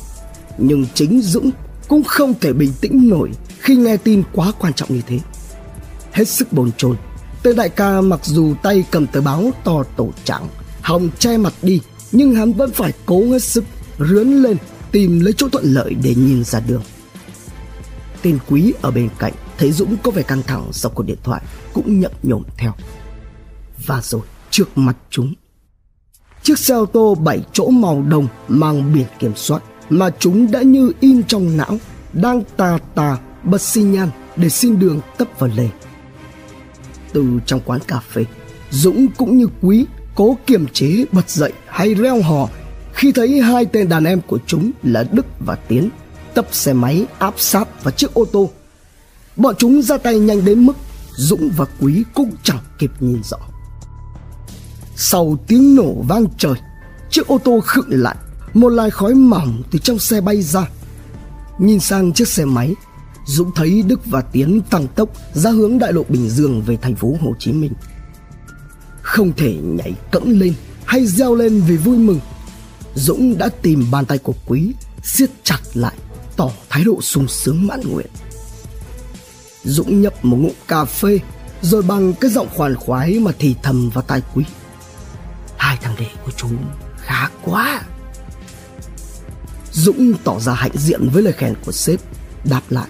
nhưng 0.58 0.86
chính 0.94 1.22
Dũng 1.22 1.52
cũng 1.88 2.04
không 2.04 2.34
thể 2.42 2.54
bình 2.54 2.74
tĩnh 2.82 3.10
nổi 3.10 3.32
khi 3.60 3.76
nghe 3.76 3.98
tin 3.98 4.24
quá 4.34 4.52
quan 4.60 4.74
trọng 4.74 4.94
như 4.94 5.02
thế. 5.08 5.20
Hết 6.12 6.28
sức 6.28 6.54
bồn 6.54 6.72
chồn, 6.78 6.96
tên 7.44 7.56
đại 7.56 7.70
ca 7.70 8.02
mặc 8.02 8.20
dù 8.24 8.54
tay 8.64 8.84
cầm 8.92 9.08
tờ 9.08 9.22
báo 9.22 9.52
to 9.64 9.84
tổ 9.96 10.10
trạng, 10.24 10.48
hồng 10.82 11.10
che 11.20 11.38
mặt 11.38 11.54
đi, 11.62 11.82
nhưng 12.12 12.36
hắn 12.36 12.54
vẫn 12.54 12.72
phải 12.72 12.94
cố 13.06 13.32
hết 13.32 13.44
sức 13.44 13.64
rướn 14.00 14.44
lên 14.44 14.58
tìm 14.92 15.20
lấy 15.20 15.34
chỗ 15.38 15.50
thuận 15.50 15.66
lợi 15.66 15.96
để 16.04 16.16
nhìn 16.16 16.44
ra 16.44 16.60
đường. 16.60 16.84
Tên 18.22 18.38
quý 18.50 18.74
ở 18.82 18.92
bên 18.92 19.10
cạnh 19.20 19.34
thấy 19.58 19.72
Dũng 19.72 19.98
có 20.04 20.12
vẻ 20.12 20.22
căng 20.22 20.44
thẳng 20.44 20.68
sau 20.72 20.92
cuộc 20.96 21.04
điện 21.04 21.18
thoại 21.24 21.42
cũng 21.74 22.00
nhậm 22.00 22.12
nhổm 22.24 22.44
theo. 22.58 22.74
Và 23.86 24.02
rồi 24.02 24.22
trước 24.50 24.78
mặt 24.78 24.98
chúng 25.10 25.34
Chiếc 26.44 26.60
xe 26.60 26.74
ô 26.74 26.86
tô 26.86 27.16
7 27.16 27.40
chỗ 27.54 27.70
màu 27.70 28.02
đồng 28.02 28.28
mang 28.48 28.94
biển 28.94 29.08
kiểm 29.20 29.36
soát 29.36 29.64
mà 29.90 30.10
chúng 30.20 30.52
đã 30.52 30.62
như 30.62 30.92
in 31.00 31.24
trong 31.24 31.58
não 31.58 31.78
đang 32.14 32.44
tà 32.58 32.78
tà 32.96 33.18
bật 33.44 33.62
xi 33.62 33.82
nhan 33.82 34.10
để 34.36 34.50
xin 34.50 34.80
đường 34.80 35.02
tấp 35.18 35.28
vào 35.40 35.50
lề. 35.56 35.70
Từ 37.14 37.26
trong 37.46 37.60
quán 37.66 37.80
cà 37.88 38.00
phê, 38.00 38.26
Dũng 38.72 39.08
cũng 39.18 39.38
như 39.38 39.48
Quý 39.62 39.86
cố 40.16 40.38
kiềm 40.48 40.68
chế 40.68 41.06
bật 41.12 41.30
dậy 41.30 41.54
hay 41.68 41.94
reo 41.94 42.22
hò 42.22 42.50
khi 42.94 43.12
thấy 43.12 43.42
hai 43.42 43.66
tên 43.66 43.90
đàn 43.90 44.04
em 44.04 44.22
của 44.28 44.40
chúng 44.48 44.72
là 44.84 45.04
Đức 45.12 45.26
và 45.40 45.56
Tiến 45.56 45.90
tấp 46.34 46.48
xe 46.52 46.74
máy 46.74 47.06
áp 47.20 47.34
sát 47.38 47.84
vào 47.84 47.92
chiếc 47.92 48.14
ô 48.14 48.26
tô. 48.26 48.50
Bọn 49.36 49.56
chúng 49.58 49.82
ra 49.82 49.98
tay 49.98 50.20
nhanh 50.20 50.46
đến 50.46 50.66
mức 50.66 50.74
Dũng 51.16 51.50
và 51.58 51.66
Quý 51.80 52.04
cũng 52.14 52.32
chẳng 52.44 52.60
kịp 52.80 52.92
nhìn 53.00 53.22
rõ. 53.24 53.38
Sau 54.96 55.38
tiếng 55.48 55.76
nổ 55.76 55.94
vang 56.08 56.26
trời, 56.38 56.54
chiếc 57.10 57.28
ô 57.28 57.38
tô 57.38 57.60
khựng 57.66 57.90
lại, 57.90 58.16
một 58.54 58.70
làn 58.70 58.90
khói 58.90 59.14
mỏng 59.14 59.64
từ 59.72 59.80
trong 59.80 60.00
xe 60.00 60.22
bay 60.22 60.42
ra. 60.42 60.68
Nhìn 61.58 61.80
sang 61.80 62.14
chiếc 62.14 62.28
xe 62.28 62.46
máy, 62.46 62.76
Dũng 63.26 63.52
thấy 63.56 63.84
Đức 63.88 64.06
và 64.06 64.22
Tiến 64.22 64.62
tăng 64.70 64.88
tốc 64.88 65.10
ra 65.34 65.50
hướng 65.50 65.80
đại 65.80 65.94
lộ 65.94 66.04
Bình 66.10 66.30
Dương 66.30 66.62
về 66.62 66.78
thành 66.82 66.96
phố 66.96 67.18
Hồ 67.22 67.34
Chí 67.40 67.52
Minh. 67.52 67.74
Không 69.02 69.32
thể 69.38 69.56
nhảy 69.56 69.94
cẫng 70.12 70.40
lên 70.40 70.54
hay 70.86 71.06
reo 71.06 71.36
lên 71.36 71.62
vì 71.68 71.78
vui 71.78 71.98
mừng. 71.98 72.20
Dũng 72.96 73.38
đã 73.38 73.50
tìm 73.62 73.92
bàn 73.92 74.06
tay 74.06 74.18
của 74.18 74.34
Quý 74.46 74.74
siết 75.04 75.30
chặt 75.44 75.60
lại, 75.74 75.94
tỏ 76.36 76.50
thái 76.70 76.84
độ 76.84 77.02
sung 77.02 77.28
sướng 77.28 77.68
mãn 77.68 77.82
nguyện. 77.90 78.10
Dũng 79.64 80.02
nhấp 80.02 80.26
một 80.26 80.38
ngụm 80.38 80.54
cà 80.68 80.86
phê 80.86 81.20
rồi 81.62 81.82
bằng 81.82 82.14
cái 82.14 82.32
giọng 82.32 82.48
khoan 82.56 82.76
khoái 82.76 83.20
mà 83.20 83.32
thì 83.40 83.56
thầm 83.64 83.90
vào 83.90 84.02
tai 84.02 84.22
Quý. 84.34 84.44
Hai 85.58 85.78
thằng 85.82 85.96
đệ 86.00 86.08
của 86.26 86.32
chúng 86.38 86.58
khá 86.98 87.30
quá. 87.42 87.82
Dũng 89.72 90.14
tỏ 90.24 90.40
ra 90.40 90.54
hạnh 90.54 90.78
diện 90.78 91.10
với 91.10 91.24
lời 91.24 91.34
khen 91.34 91.54
của 91.66 91.72
sếp 91.72 92.00
Đáp 92.44 92.62
lại. 92.70 92.88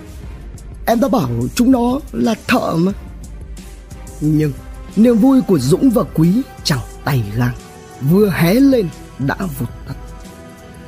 Em 0.86 1.00
đã 1.00 1.08
bảo 1.08 1.30
chúng 1.56 1.72
nó 1.72 2.00
là 2.12 2.36
thợ 2.48 2.76
mà. 2.76 2.92
Nhưng 4.22 4.54
niềm 4.96 5.18
vui 5.18 5.42
của 5.42 5.60
Dũng 5.60 5.90
và 5.90 6.04
Quý 6.14 6.42
chẳng 6.64 6.80
tay 7.04 7.24
gang 7.36 7.56
Vừa 8.02 8.30
hé 8.30 8.54
lên 8.54 8.88
đã 9.26 9.36
vụt 9.60 9.70
tắt 9.88 9.96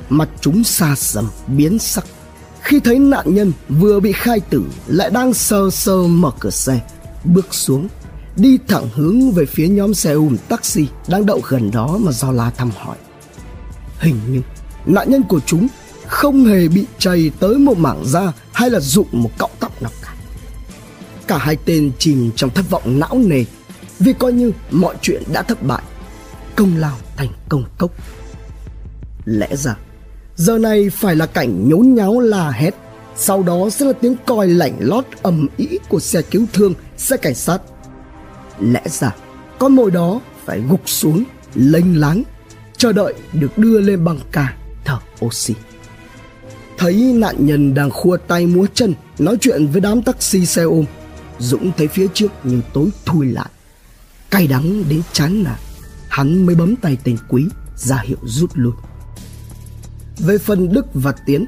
Mặt 0.08 0.28
chúng 0.40 0.64
xa 0.64 0.94
sầm 0.96 1.28
biến 1.46 1.78
sắc 1.78 2.04
Khi 2.60 2.80
thấy 2.80 2.98
nạn 2.98 3.34
nhân 3.34 3.52
vừa 3.68 4.00
bị 4.00 4.12
khai 4.12 4.40
tử 4.40 4.64
Lại 4.86 5.10
đang 5.10 5.34
sơ 5.34 5.70
sơ 5.70 5.96
mở 5.96 6.30
cửa 6.40 6.50
xe 6.50 6.80
Bước 7.24 7.54
xuống 7.54 7.88
đi 8.36 8.58
thẳng 8.68 8.88
hướng 8.94 9.30
về 9.30 9.46
phía 9.46 9.68
nhóm 9.68 9.94
xe 9.94 10.12
ùm 10.12 10.36
taxi 10.48 10.86
đang 11.08 11.26
đậu 11.26 11.40
gần 11.48 11.70
đó 11.70 11.98
mà 12.00 12.12
do 12.12 12.32
la 12.32 12.50
thăm 12.50 12.70
hỏi. 12.76 12.96
Hình 13.98 14.20
như 14.28 14.40
nạn 14.86 15.10
nhân 15.10 15.22
của 15.22 15.40
chúng 15.46 15.68
không 16.06 16.44
hề 16.44 16.68
bị 16.68 16.86
chày 16.98 17.30
tới 17.40 17.58
một 17.58 17.78
mảng 17.78 18.04
da 18.04 18.32
hay 18.52 18.70
là 18.70 18.80
rụng 18.80 19.08
một 19.12 19.30
cọng 19.38 19.50
tóc 19.60 19.82
nào 19.82 19.92
cả. 20.02 20.14
Cả 21.26 21.38
hai 21.38 21.56
tên 21.64 21.90
chìm 21.98 22.30
trong 22.36 22.50
thất 22.50 22.70
vọng 22.70 23.00
não 23.00 23.18
nề 23.18 23.44
vì 23.98 24.12
coi 24.12 24.32
như 24.32 24.52
mọi 24.70 24.94
chuyện 25.02 25.22
đã 25.32 25.42
thất 25.42 25.62
bại, 25.62 25.82
công 26.56 26.76
lao 26.76 26.98
thành 27.16 27.32
công 27.48 27.64
cốc. 27.78 27.90
Lẽ 29.24 29.56
ra, 29.56 29.76
giờ 30.36 30.58
này 30.58 30.90
phải 30.90 31.16
là 31.16 31.26
cảnh 31.26 31.68
nhốn 31.68 31.94
nháo 31.94 32.20
la 32.20 32.50
hét, 32.50 32.74
sau 33.16 33.42
đó 33.42 33.70
sẽ 33.70 33.86
là 33.86 33.92
tiếng 33.92 34.16
còi 34.26 34.48
lạnh 34.48 34.76
lót 34.78 35.04
ầm 35.22 35.48
ĩ 35.56 35.78
của 35.88 36.00
xe 36.00 36.22
cứu 36.22 36.46
thương, 36.52 36.74
xe 36.96 37.16
cảnh 37.16 37.34
sát. 37.34 37.58
Lẽ 38.60 38.82
ra 38.86 39.14
con 39.58 39.76
mồi 39.76 39.90
đó 39.90 40.20
phải 40.44 40.60
gục 40.60 40.88
xuống 40.88 41.24
lênh 41.54 42.00
láng 42.00 42.22
chờ 42.76 42.92
đợi 42.92 43.14
được 43.32 43.58
đưa 43.58 43.80
lên 43.80 44.04
băng 44.04 44.18
ca 44.32 44.56
thở 44.84 44.98
oxy. 45.24 45.54
Thấy 46.78 47.12
nạn 47.14 47.36
nhân 47.38 47.74
đang 47.74 47.90
khua 47.90 48.16
tay 48.16 48.46
múa 48.46 48.66
chân 48.74 48.94
nói 49.18 49.36
chuyện 49.40 49.66
với 49.66 49.80
đám 49.80 50.02
taxi 50.02 50.46
xe 50.46 50.62
ôm 50.62 50.84
Dũng 51.38 51.72
thấy 51.76 51.88
phía 51.88 52.06
trước 52.14 52.32
như 52.44 52.60
tối 52.72 52.88
thui 53.04 53.26
lại. 53.26 53.48
Cay 54.30 54.46
đắng 54.46 54.84
đến 54.88 55.02
chán 55.12 55.42
nản 55.42 55.58
Hắn 56.08 56.46
mới 56.46 56.54
bấm 56.54 56.76
tay 56.76 56.98
tên 57.04 57.16
quý 57.28 57.46
ra 57.76 58.02
hiệu 58.04 58.18
rút 58.24 58.50
lui. 58.54 58.72
Về 60.18 60.38
phần 60.38 60.72
Đức 60.72 60.86
và 60.94 61.12
Tiến. 61.26 61.46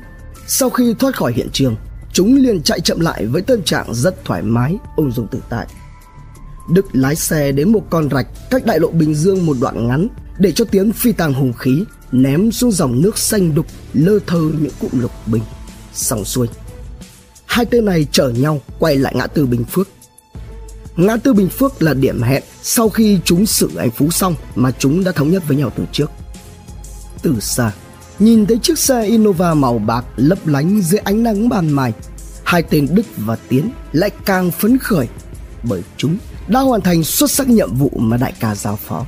Sau 0.48 0.70
khi 0.70 0.94
thoát 0.98 1.16
khỏi 1.16 1.33
hiện 1.33 1.48
trường, 1.52 1.76
Chúng 2.16 2.37
liền 2.37 2.62
chạy 2.62 2.81
chậm 2.81 3.00
lại 3.00 3.26
với 3.26 3.42
tâm 3.42 3.62
trạng 3.62 3.94
rất 3.94 4.24
thoải 4.24 4.42
mái, 4.42 4.76
Ung 4.96 5.12
dung 5.12 5.26
tự 5.29 5.42
tại. 5.48 5.66
Đức 6.70 6.87
lái 6.92 7.16
xe 7.16 7.52
đến 7.52 7.72
một 7.72 7.83
con 7.90 8.09
rạch 8.11 8.26
cách 8.50 8.66
đại 8.66 8.81
lộ 8.81 8.88
Bình 8.90 9.14
Dương 9.14 9.46
một 9.46 9.57
đoạn 9.61 9.88
ngắn 9.88 10.09
để 10.38 10.52
cho 10.52 10.64
Tiến 10.64 10.92
phi 10.92 11.12
tàng 11.12 11.35
hùng 11.35 11.52
khí, 11.52 11.85
ném 12.12 12.52
xuống 12.52 12.72
dòng 12.72 13.00
nước 13.00 13.18
xanh 13.18 13.55
đục, 13.55 13.66
lơ 13.92 14.18
thơ 14.26 14.40
những 14.61 14.72
cụm 14.81 14.90
lục 15.00 15.11
bình, 15.26 15.42
xong 15.94 16.24
xuôi. 16.24 16.48
Hai 17.46 17.64
tên 17.64 17.85
này 17.85 18.07
chở 18.12 18.29
nhau 18.29 18.61
quay 18.79 18.96
lại 18.96 19.14
ngã 19.16 19.26
tư 19.26 19.46
Bình 19.46 19.64
Phước. 19.64 19.88
Ngã 20.96 21.16
tư 21.16 21.33
Bình 21.33 21.48
Phước 21.48 21.83
là 21.83 21.94
điểm 21.94 22.22
hẹn 22.22 22.42
sau 22.62 22.88
khi 22.88 23.18
chúng 23.24 23.46
xử 23.46 23.70
anh 23.76 23.90
Phú 23.90 24.11
xong 24.11 24.35
mà 24.55 24.70
chúng 24.79 25.05
đã 25.05 25.12
thống 25.12 25.31
nhất 25.31 25.42
với 25.48 25.57
nhau 25.57 25.72
từ 25.76 25.85
trước. 25.92 26.11
Từ 27.22 27.35
xa 27.40 27.72
nhìn 28.18 28.46
thấy 28.46 28.59
chiếc 28.62 28.79
xe 28.79 29.05
Innova 29.05 29.55
màu 29.55 29.79
bạc 29.79 30.05
lấp 30.16 30.46
lánh 30.46 30.81
dưới 30.83 30.98
ánh 30.98 31.22
nắng 31.22 31.48
ban 31.48 31.70
mai 31.70 31.92
hai 32.44 32.62
tên 32.62 32.88
Đức 32.90 33.07
và 33.16 33.37
Tiến 33.48 33.70
lại 33.92 34.11
càng 34.24 34.50
phấn 34.50 34.79
khởi 34.79 35.09
bởi 35.62 35.83
chúng 35.96 36.16
đã 36.48 36.61
hoàn 36.61 36.81
thành 36.81 37.05
xuất 37.05 37.31
sắc 37.31 37.48
nhiệm 37.48 37.74
vụ 37.74 37.90
mà 37.96 38.16
đại 38.16 38.33
ca 38.40 38.55
giao 38.55 38.76
phó. 38.76 39.05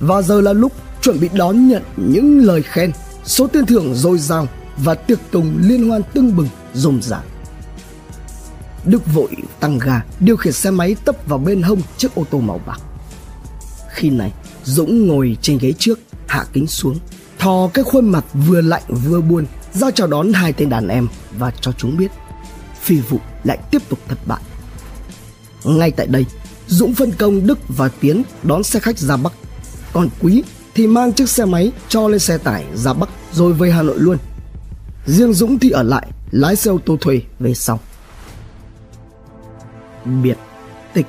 Và 0.00 0.22
giờ 0.22 0.40
là 0.40 0.52
lúc 0.52 0.72
chuẩn 1.02 1.20
bị 1.20 1.28
đón 1.32 1.68
nhận 1.68 1.82
những 1.96 2.38
lời 2.44 2.62
khen, 2.62 2.92
số 3.24 3.46
tiền 3.46 3.66
thưởng 3.66 3.94
dồi 3.94 4.18
dào 4.18 4.48
và 4.76 4.94
tiệc 4.94 5.18
tùng 5.30 5.58
liên 5.60 5.88
hoan 5.88 6.02
tưng 6.14 6.36
bừng 6.36 6.48
rôm 6.74 7.02
rả. 7.02 7.20
Đức 8.84 9.14
vội 9.14 9.28
tăng 9.60 9.78
ga 9.78 10.02
điều 10.20 10.36
khiển 10.36 10.52
xe 10.52 10.70
máy 10.70 10.96
tấp 11.04 11.16
vào 11.26 11.38
bên 11.38 11.62
hông 11.62 11.80
chiếc 11.96 12.14
ô 12.14 12.24
tô 12.30 12.38
màu 12.38 12.60
bạc. 12.66 12.80
Khi 13.90 14.10
này, 14.10 14.32
Dũng 14.64 15.06
ngồi 15.06 15.36
trên 15.42 15.58
ghế 15.58 15.72
trước, 15.78 15.98
hạ 16.26 16.44
kính 16.52 16.66
xuống, 16.66 16.98
thò 17.38 17.70
cái 17.74 17.84
khuôn 17.84 18.08
mặt 18.08 18.24
vừa 18.34 18.60
lạnh 18.60 18.82
vừa 18.88 19.20
buồn 19.20 19.46
ra 19.72 19.90
chào 19.90 20.06
đón 20.06 20.32
hai 20.32 20.52
tên 20.52 20.68
đàn 20.68 20.88
em 20.88 21.08
và 21.38 21.52
cho 21.60 21.72
chúng 21.72 21.96
biết 21.96 22.10
phi 22.80 23.00
vụ 23.00 23.18
lại 23.44 23.58
tiếp 23.70 23.82
tục 23.88 23.98
thất 24.08 24.18
bại. 24.26 24.40
Ngay 25.64 25.90
tại 25.90 26.06
đây, 26.06 26.26
Dũng 26.66 26.94
phân 26.94 27.12
công 27.12 27.46
Đức 27.46 27.58
và 27.68 27.88
Tiến 27.88 28.22
đón 28.42 28.62
xe 28.62 28.80
khách 28.80 28.98
ra 28.98 29.16
Bắc. 29.16 29.32
Còn 29.92 30.08
Quý 30.20 30.42
thì 30.74 30.86
mang 30.86 31.12
chiếc 31.12 31.28
xe 31.28 31.44
máy 31.44 31.72
cho 31.88 32.08
lên 32.08 32.20
xe 32.20 32.38
tải 32.38 32.64
ra 32.74 32.92
Bắc 32.92 33.08
rồi 33.32 33.52
về 33.52 33.70
Hà 33.70 33.82
Nội 33.82 33.98
luôn. 33.98 34.18
Riêng 35.06 35.32
Dũng 35.32 35.58
thì 35.58 35.70
ở 35.70 35.82
lại 35.82 36.06
lái 36.30 36.56
xe 36.56 36.70
ô 36.70 36.78
tô 36.86 36.96
thuê 37.00 37.20
về 37.40 37.54
sau. 37.54 37.80
Biệt 40.22 40.38
tịch 40.94 41.06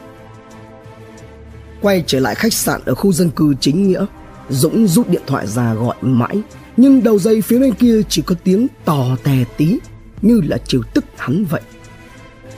Quay 1.81 2.03
trở 2.07 2.19
lại 2.19 2.35
khách 2.35 2.53
sạn 2.53 2.81
ở 2.85 2.95
khu 2.95 3.13
dân 3.13 3.29
cư 3.29 3.53
chính 3.61 3.87
nghĩa 3.87 4.05
Dũng 4.49 4.87
rút 4.87 5.09
điện 5.09 5.21
thoại 5.27 5.47
ra 5.47 5.73
gọi 5.73 5.95
mãi 6.01 6.41
Nhưng 6.77 7.03
đầu 7.03 7.19
dây 7.19 7.41
phía 7.41 7.59
bên 7.59 7.73
kia 7.73 8.01
chỉ 8.09 8.21
có 8.21 8.35
tiếng 8.43 8.67
tò 8.85 9.05
tè 9.23 9.43
tí 9.57 9.77
Như 10.21 10.41
là 10.43 10.57
chiều 10.67 10.81
tức 10.93 11.05
hắn 11.17 11.45
vậy 11.45 11.61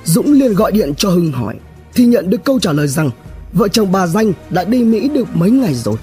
Dũng 0.04 0.32
liền 0.32 0.54
gọi 0.54 0.72
điện 0.72 0.94
cho 0.98 1.10
Hưng 1.10 1.32
hỏi 1.32 1.56
thì 1.94 2.06
nhận 2.06 2.30
được 2.30 2.44
câu 2.44 2.60
trả 2.60 2.74
lời 2.74 2.88
rằng 2.88 3.10
vợ 3.54 3.68
chồng 3.68 3.92
bà 3.92 4.08
danh 4.08 4.34
đã 4.50 4.64
đi 4.64 4.84
Mỹ 4.84 5.10
được 5.10 5.36
mấy 5.36 5.52
ngày 5.52 5.74
rồi. 5.74 5.96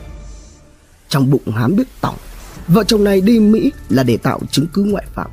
Trong 1.09 1.31
bụng 1.31 1.51
hám 1.53 1.77
biết 1.77 1.85
tỏng, 2.01 2.17
vợ 2.69 2.85
chồng 2.85 3.05
này 3.05 3.21
đi 3.21 3.41
Mỹ 3.41 3.73
là 3.89 4.03
để 4.03 4.17
tạo 4.17 4.41
chứng 4.51 4.67
cứ 4.73 4.83
ngoại 4.83 5.05
phạm. 5.15 5.31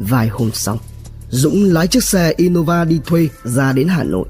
Vài 0.00 0.28
hôm 0.28 0.50
sau, 0.54 0.78
Dũng 1.30 1.64
lái 1.64 1.86
chiếc 1.86 2.04
xe 2.04 2.34
Innova 2.36 2.84
đi 2.84 3.00
thuê 3.06 3.28
ra 3.44 3.72
đến 3.72 3.88
Hà 3.88 4.02
Nội. 4.02 4.26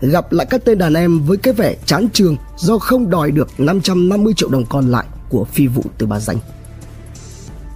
Gặp 0.00 0.32
lại 0.32 0.46
các 0.50 0.64
tên 0.64 0.78
đàn 0.78 0.94
em 0.94 1.20
với 1.20 1.36
cái 1.36 1.54
vẻ 1.54 1.76
chán 1.86 2.08
trường 2.12 2.36
do 2.56 2.78
không 2.78 3.10
đòi 3.10 3.30
được 3.30 3.60
550 3.60 4.32
triệu 4.36 4.48
đồng 4.48 4.64
còn 4.66 4.90
lại 4.90 5.06
của 5.28 5.44
phi 5.44 5.66
vụ 5.66 5.82
từ 5.98 6.06
bà 6.06 6.20
danh. 6.20 6.38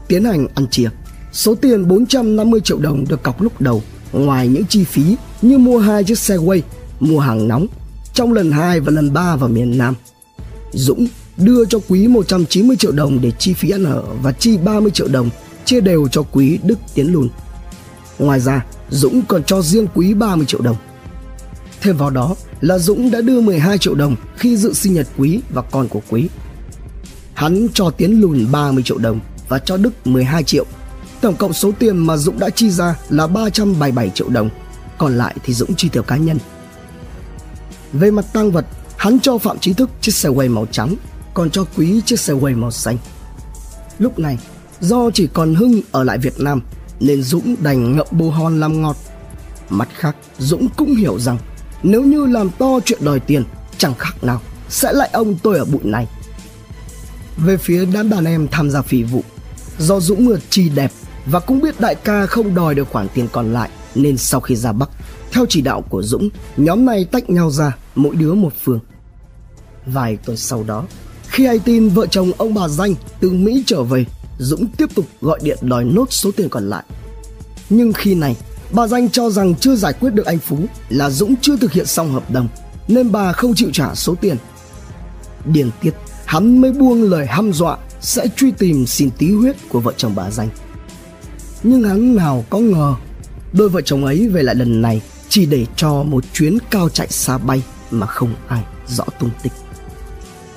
Tiến 0.08 0.24
hành 0.24 0.46
ăn 0.54 0.66
chia, 0.70 0.90
số 1.32 1.54
tiền 1.54 1.88
450 1.88 2.60
triệu 2.60 2.78
đồng 2.78 3.04
được 3.08 3.22
cọc 3.22 3.42
lúc 3.42 3.60
đầu 3.60 3.82
ngoài 4.12 4.48
những 4.48 4.64
chi 4.68 4.84
phí 4.84 5.16
như 5.42 5.58
mua 5.58 5.78
hai 5.78 6.04
chiếc 6.04 6.18
xe 6.18 6.36
quay 6.36 6.62
mua 7.00 7.20
hàng 7.20 7.48
nóng 7.48 7.66
trong 8.14 8.32
lần 8.32 8.52
2 8.52 8.80
và 8.80 8.92
lần 8.92 9.12
3 9.12 9.36
vào 9.36 9.48
miền 9.48 9.78
Nam. 9.78 9.94
Dũng 10.72 11.06
đưa 11.36 11.64
cho 11.64 11.78
Quý 11.88 12.08
190 12.08 12.76
triệu 12.76 12.92
đồng 12.92 13.20
để 13.20 13.30
chi 13.38 13.54
phí 13.54 13.70
ăn 13.70 13.84
ở 13.84 14.02
và 14.22 14.32
chi 14.32 14.58
30 14.58 14.90
triệu 14.90 15.08
đồng 15.08 15.30
chia 15.64 15.80
đều 15.80 16.08
cho 16.08 16.22
Quý 16.22 16.58
Đức 16.62 16.78
Tiến 16.94 17.12
Lùn. 17.12 17.28
Ngoài 18.18 18.40
ra, 18.40 18.64
Dũng 18.90 19.22
còn 19.28 19.44
cho 19.44 19.62
riêng 19.62 19.86
Quý 19.94 20.14
30 20.14 20.46
triệu 20.46 20.60
đồng. 20.60 20.76
Thêm 21.82 21.96
vào 21.96 22.10
đó 22.10 22.34
là 22.60 22.78
Dũng 22.78 23.10
đã 23.10 23.20
đưa 23.20 23.40
12 23.40 23.78
triệu 23.78 23.94
đồng 23.94 24.16
khi 24.36 24.56
dự 24.56 24.72
sinh 24.72 24.94
nhật 24.94 25.06
Quý 25.18 25.40
và 25.50 25.62
con 25.62 25.88
của 25.88 26.00
Quý. 26.10 26.28
Hắn 27.34 27.66
cho 27.74 27.90
Tiến 27.90 28.20
Lùn 28.20 28.52
30 28.52 28.82
triệu 28.82 28.98
đồng 28.98 29.20
và 29.48 29.58
cho 29.58 29.76
Đức 29.76 30.06
12 30.06 30.44
triệu. 30.44 30.64
Tổng 31.20 31.36
cộng 31.36 31.52
số 31.52 31.72
tiền 31.78 31.98
mà 31.98 32.16
Dũng 32.16 32.38
đã 32.38 32.50
chi 32.50 32.70
ra 32.70 32.96
là 33.10 33.26
377 33.26 34.10
triệu 34.10 34.28
đồng. 34.28 34.50
Còn 34.98 35.18
lại 35.18 35.36
thì 35.44 35.54
Dũng 35.54 35.74
chi 35.74 35.88
tiêu 35.88 36.02
cá 36.02 36.16
nhân 36.16 36.38
về 37.92 38.10
mặt 38.10 38.24
tăng 38.32 38.50
vật, 38.50 38.66
hắn 38.96 39.20
cho 39.20 39.38
Phạm 39.38 39.58
Trí 39.58 39.72
Thức 39.72 39.90
chiếc 40.00 40.14
xe 40.14 40.28
quay 40.28 40.48
màu 40.48 40.66
trắng, 40.70 40.94
còn 41.34 41.50
cho 41.50 41.64
Quý 41.76 42.00
chiếc 42.06 42.20
xe 42.20 42.32
quay 42.32 42.54
màu 42.54 42.70
xanh. 42.70 42.96
Lúc 43.98 44.18
này, 44.18 44.38
do 44.80 45.10
chỉ 45.14 45.26
còn 45.26 45.54
Hưng 45.54 45.80
ở 45.92 46.04
lại 46.04 46.18
Việt 46.18 46.40
Nam 46.40 46.60
nên 47.00 47.22
Dũng 47.22 47.56
đành 47.62 47.96
ngậm 47.96 48.06
bồ 48.10 48.30
hòn 48.30 48.60
làm 48.60 48.82
ngọt. 48.82 48.96
Mặt 49.70 49.88
khác, 49.94 50.16
Dũng 50.38 50.68
cũng 50.76 50.94
hiểu 50.94 51.18
rằng 51.18 51.38
nếu 51.82 52.02
như 52.02 52.26
làm 52.26 52.50
to 52.50 52.80
chuyện 52.84 53.04
đòi 53.04 53.20
tiền 53.20 53.44
chẳng 53.78 53.94
khác 53.94 54.24
nào 54.24 54.40
sẽ 54.68 54.92
lại 54.92 55.10
ông 55.12 55.34
tôi 55.42 55.58
ở 55.58 55.64
bụi 55.64 55.80
này. 55.84 56.06
Về 57.36 57.56
phía 57.56 57.84
đám 57.84 58.10
đàn 58.10 58.24
em 58.24 58.48
tham 58.50 58.70
gia 58.70 58.82
phi 58.82 59.02
vụ, 59.02 59.24
do 59.78 60.00
Dũng 60.00 60.24
mượt 60.24 60.40
chi 60.50 60.68
đẹp 60.68 60.92
và 61.26 61.40
cũng 61.40 61.60
biết 61.60 61.80
đại 61.80 61.94
ca 61.94 62.26
không 62.26 62.54
đòi 62.54 62.74
được 62.74 62.88
khoản 62.90 63.08
tiền 63.14 63.28
còn 63.32 63.52
lại 63.52 63.70
nên 63.94 64.16
sau 64.16 64.40
khi 64.40 64.56
ra 64.56 64.72
Bắc 64.72 64.90
theo 65.32 65.46
chỉ 65.48 65.60
đạo 65.60 65.84
của 65.88 66.02
Dũng, 66.02 66.28
nhóm 66.56 66.84
này 66.84 67.04
tách 67.04 67.30
nhau 67.30 67.50
ra, 67.50 67.76
mỗi 67.94 68.16
đứa 68.16 68.34
một 68.34 68.52
phương. 68.62 68.80
Vài 69.86 70.16
tuần 70.16 70.36
sau 70.36 70.64
đó, 70.64 70.84
khi 71.28 71.46
hay 71.46 71.58
tin 71.58 71.88
vợ 71.88 72.06
chồng 72.06 72.32
ông 72.38 72.54
bà 72.54 72.68
Danh 72.68 72.94
từ 73.20 73.30
Mỹ 73.30 73.62
trở 73.66 73.82
về, 73.82 74.04
Dũng 74.38 74.66
tiếp 74.66 74.94
tục 74.94 75.04
gọi 75.20 75.38
điện 75.42 75.58
đòi 75.62 75.84
nốt 75.84 76.06
số 76.12 76.30
tiền 76.36 76.48
còn 76.48 76.70
lại. 76.70 76.84
Nhưng 77.70 77.92
khi 77.92 78.14
này, 78.14 78.36
bà 78.72 78.86
Danh 78.86 79.10
cho 79.10 79.30
rằng 79.30 79.54
chưa 79.54 79.76
giải 79.76 79.92
quyết 79.92 80.10
được 80.10 80.26
anh 80.26 80.38
Phú 80.38 80.58
là 80.88 81.10
Dũng 81.10 81.34
chưa 81.40 81.56
thực 81.56 81.72
hiện 81.72 81.86
xong 81.86 82.12
hợp 82.12 82.30
đồng, 82.30 82.48
nên 82.88 83.12
bà 83.12 83.32
không 83.32 83.54
chịu 83.54 83.70
trả 83.72 83.94
số 83.94 84.14
tiền. 84.14 84.36
Điền 85.44 85.70
tiết, 85.80 85.94
hắn 86.24 86.58
mới 86.60 86.72
buông 86.72 87.02
lời 87.02 87.26
hăm 87.26 87.52
dọa 87.52 87.76
sẽ 88.00 88.26
truy 88.36 88.50
tìm 88.50 88.86
xin 88.86 89.10
tí 89.10 89.32
huyết 89.32 89.56
của 89.68 89.80
vợ 89.80 89.92
chồng 89.96 90.14
bà 90.14 90.30
Danh. 90.30 90.48
Nhưng 91.62 91.84
hắn 91.84 92.16
nào 92.16 92.44
có 92.50 92.58
ngờ, 92.58 92.94
đôi 93.52 93.68
vợ 93.68 93.80
chồng 93.80 94.04
ấy 94.04 94.28
về 94.28 94.42
lại 94.42 94.54
lần 94.54 94.82
này 94.82 95.02
chỉ 95.28 95.46
để 95.46 95.66
cho 95.76 96.02
một 96.02 96.24
chuyến 96.32 96.58
cao 96.70 96.88
chạy 96.88 97.08
xa 97.08 97.38
bay 97.38 97.62
mà 97.90 98.06
không 98.06 98.34
ai 98.48 98.62
rõ 98.88 99.04
tung 99.18 99.30
tích 99.42 99.52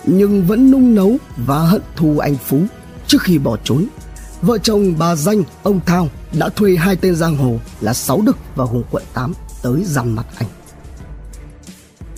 nhưng 0.06 0.45
vẫn 0.45 0.71
nung 0.71 0.95
nấu 0.95 1.17
và 1.38 1.60
hận 1.60 1.82
thù 1.95 2.19
anh 2.19 2.36
phú 2.45 2.62
trước 3.08 3.21
khi 3.21 3.38
bỏ 3.38 3.58
trốn 3.63 3.86
vợ 4.41 4.58
chồng 4.58 4.93
bà 4.97 5.15
danh 5.15 5.43
ông 5.63 5.80
thao 5.86 6.10
đã 6.38 6.50
thuê 6.50 6.76
hai 6.76 6.95
tên 6.95 7.15
giang 7.15 7.38
hồ 7.38 7.60
là 7.82 7.93
sáu 7.93 8.21
đực 8.21 8.38
và 8.56 8.65
hùng 8.65 8.84
quận 8.91 9.04
8 9.13 9.34
tới 9.62 9.84
dằn 9.86 10.15
mặt 10.15 10.26
anh. 10.38 10.48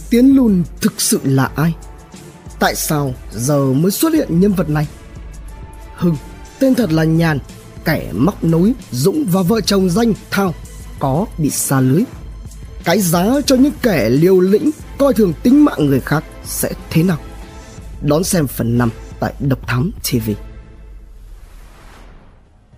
Tiến 0.09 0.35
lùn 0.35 0.63
thực 0.81 1.01
sự 1.01 1.19
là 1.23 1.51
ai? 1.55 1.75
Tại 2.59 2.75
sao 2.75 3.13
giờ 3.33 3.73
mới 3.73 3.91
xuất 3.91 4.13
hiện 4.13 4.39
nhân 4.39 4.53
vật 4.53 4.69
này? 4.69 4.87
Hưng, 5.95 6.15
tên 6.59 6.75
thật 6.75 6.91
là 6.91 7.03
nhàn, 7.03 7.39
kẻ 7.85 8.11
móc 8.13 8.43
nối 8.43 8.73
dũng 8.91 9.25
và 9.25 9.41
vợ 9.41 9.61
chồng 9.61 9.89
danh 9.89 10.13
thao, 10.31 10.53
có 10.99 11.25
bị 11.37 11.49
xa 11.49 11.79
lưới. 11.79 12.03
Cái 12.83 13.01
giá 13.01 13.25
cho 13.45 13.55
những 13.55 13.73
kẻ 13.81 14.09
liều 14.09 14.39
lĩnh 14.39 14.71
coi 14.97 15.13
thường 15.13 15.33
tính 15.43 15.65
mạng 15.65 15.85
người 15.85 15.99
khác 15.99 16.23
sẽ 16.45 16.71
thế 16.89 17.03
nào? 17.03 17.17
Đón 18.01 18.23
xem 18.23 18.47
phần 18.47 18.77
5 18.77 18.89
tại 19.19 19.33
Độc 19.39 19.67
Thám 19.67 19.91
TV. 20.03 20.46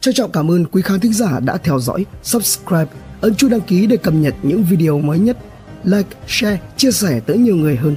Trân 0.01 0.13
trọng 0.13 0.31
cảm 0.31 0.51
ơn 0.51 0.65
quý 0.65 0.81
khán 0.81 0.99
thính 0.99 1.13
giả 1.13 1.39
đã 1.39 1.57
theo 1.57 1.79
dõi, 1.79 2.05
subscribe, 2.23 2.91
ấn 3.21 3.35
chuông 3.35 3.51
đăng 3.51 3.61
ký 3.61 3.87
để 3.87 3.97
cập 3.97 4.13
nhật 4.13 4.35
những 4.43 4.63
video 4.63 4.99
mới 4.99 5.19
nhất, 5.19 5.37
like, 5.83 6.09
share, 6.27 6.59
chia 6.77 6.91
sẻ 6.91 7.19
tới 7.19 7.37
nhiều 7.37 7.55
người 7.55 7.75
hơn. 7.75 7.95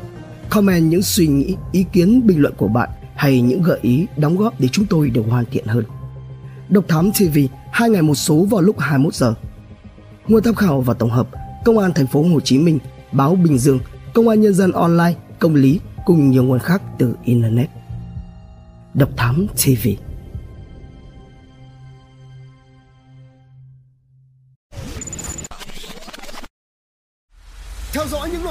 Comment 0.50 0.90
những 0.90 1.02
suy 1.02 1.26
nghĩ, 1.26 1.56
ý 1.72 1.84
kiến, 1.92 2.26
bình 2.26 2.40
luận 2.40 2.54
của 2.56 2.68
bạn 2.68 2.90
hay 3.14 3.40
những 3.40 3.62
gợi 3.62 3.78
ý, 3.82 4.06
đóng 4.16 4.36
góp 4.36 4.60
để 4.60 4.68
chúng 4.68 4.86
tôi 4.86 5.10
được 5.10 5.22
hoàn 5.28 5.44
thiện 5.50 5.66
hơn. 5.66 5.84
Độc 6.68 6.84
Thám 6.88 7.10
TV, 7.12 7.38
hai 7.72 7.90
ngày 7.90 8.02
một 8.02 8.14
số 8.14 8.44
vào 8.44 8.60
lúc 8.60 8.78
21 8.78 9.14
giờ. 9.14 9.34
Nguồn 10.28 10.42
tham 10.42 10.54
khảo 10.54 10.80
và 10.80 10.94
tổng 10.94 11.10
hợp 11.10 11.28
Công 11.64 11.78
an 11.78 11.92
thành 11.94 12.06
phố 12.06 12.22
Hồ 12.22 12.40
Chí 12.40 12.58
Minh, 12.58 12.78
báo 13.12 13.34
Bình 13.34 13.58
Dương, 13.58 13.78
Công 14.14 14.28
an 14.28 14.40
Nhân 14.40 14.54
dân 14.54 14.72
online, 14.72 15.14
Công 15.38 15.54
lý 15.54 15.80
cùng 16.04 16.30
nhiều 16.30 16.44
nguồn 16.44 16.58
khác 16.58 16.82
từ 16.98 17.14
Internet. 17.24 17.68
Độc 18.94 19.10
Thám 19.16 19.46
TV 19.46 19.88